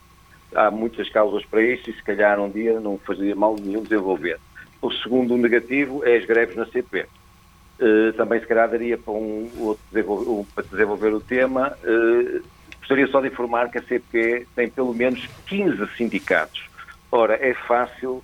[0.52, 4.40] Há muitas causas para isso e se calhar um dia não fazia mal nenhum desenvolver.
[4.82, 7.02] O segundo negativo é as greves na CP.
[7.02, 11.78] Uh, eh, também se calhar daria para, um, outro desenvolver, para desenvolver o tema.
[11.84, 12.42] Uh,
[12.80, 16.68] gostaria só de informar que a CP tem pelo menos 15 sindicatos.
[17.12, 18.20] Ora, é fácil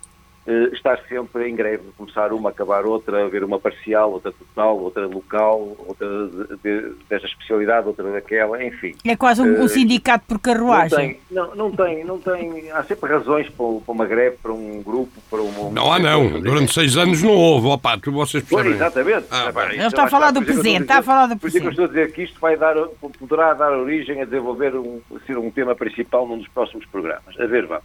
[0.72, 5.76] estar sempre em greve, começar uma, acabar outra, haver uma parcial, outra total, outra local,
[5.86, 8.94] outra de, de, desta especialidade, outra daquela, enfim.
[9.05, 11.18] É quase um, uh, um sindicato por carruagem.
[11.30, 14.53] Não tem, não, não, tem, não tem, há sempre razões para, para uma greve, para
[14.53, 15.72] um grupo, para um...
[15.72, 18.72] Não há não, durante seis anos não houve, opa, tu vocês percebem.
[18.72, 19.26] Pois, exatamente.
[19.30, 21.40] Ah, Ele está a falar do presente, está a falar do presente.
[21.40, 22.76] Por isso é que eu estou a dizer que isto vai dar,
[23.18, 27.38] poderá dar origem a desenvolver um, ser um tema principal num dos próximos programas.
[27.38, 27.84] A ver, vamos.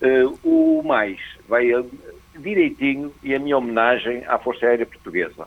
[0.00, 1.18] Uh, o mais
[1.48, 1.72] vai
[2.38, 5.46] direitinho e a minha homenagem à Força Aérea Portuguesa.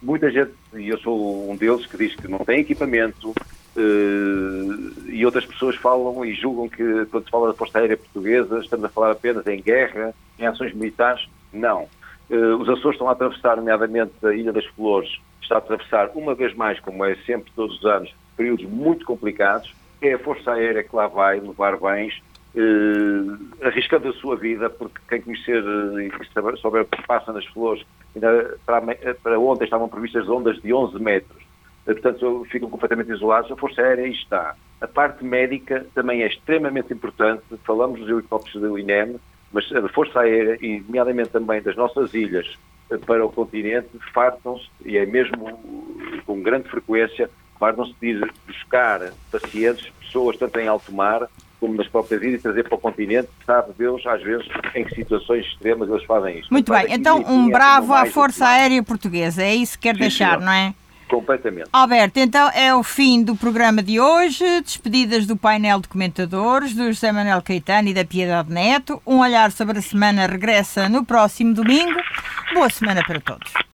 [0.00, 5.24] Muita gente, e eu sou um deles, que diz que não tem equipamento uh, e
[5.24, 8.88] outras pessoas falam e julgam que quando se fala da Força Aérea Portuguesa estamos a
[8.88, 11.28] falar apenas em guerra, em ações militares.
[11.52, 11.88] Não.
[12.28, 16.34] Uh, os Açores estão a atravessar, nomeadamente a Ilha das Flores, está a atravessar uma
[16.34, 19.72] vez mais, como é sempre todos os anos, períodos muito complicados.
[20.00, 22.20] É a Força Aérea que lá vai levar bens
[22.54, 27.46] eh, arriscando a sua vida, porque quem conhecer eh, e souber o que passa nas
[27.46, 27.84] flores,
[28.14, 28.82] ainda para,
[29.22, 31.42] para ontem estavam previstas ondas de 11 metros,
[31.86, 33.50] eh, portanto ficam completamente isolados.
[33.50, 34.54] A Força Aérea está.
[34.82, 39.16] A parte médica também é extremamente importante, falamos dos helicópteros do INEM,
[39.50, 42.58] mas a Força Aérea, e nomeadamente também das nossas ilhas
[43.06, 49.90] para o continente, fartam-se, e é mesmo com grande frequência, fartam-se de ir buscar pacientes,
[50.00, 51.28] pessoas tanto em alto mar
[51.62, 54.44] como nas próprias ilhas, e trazer para o continente, sabe Deus, às vezes,
[54.74, 56.50] em que situações extremas eles fazem isto.
[56.50, 60.30] Muito bem, então um bravo à Força Aérea Portuguesa, é isso que quer Sim, deixar,
[60.30, 60.40] senhor.
[60.40, 60.74] não é?
[61.08, 61.68] Completamente.
[61.72, 64.44] Alberto, então é o fim do programa de hoje.
[64.62, 69.00] Despedidas do painel de comentadores, do José Manuel Caetano e da Piedade Neto.
[69.06, 72.00] Um olhar sobre a semana regressa no próximo domingo.
[72.54, 73.52] Boa semana para todos.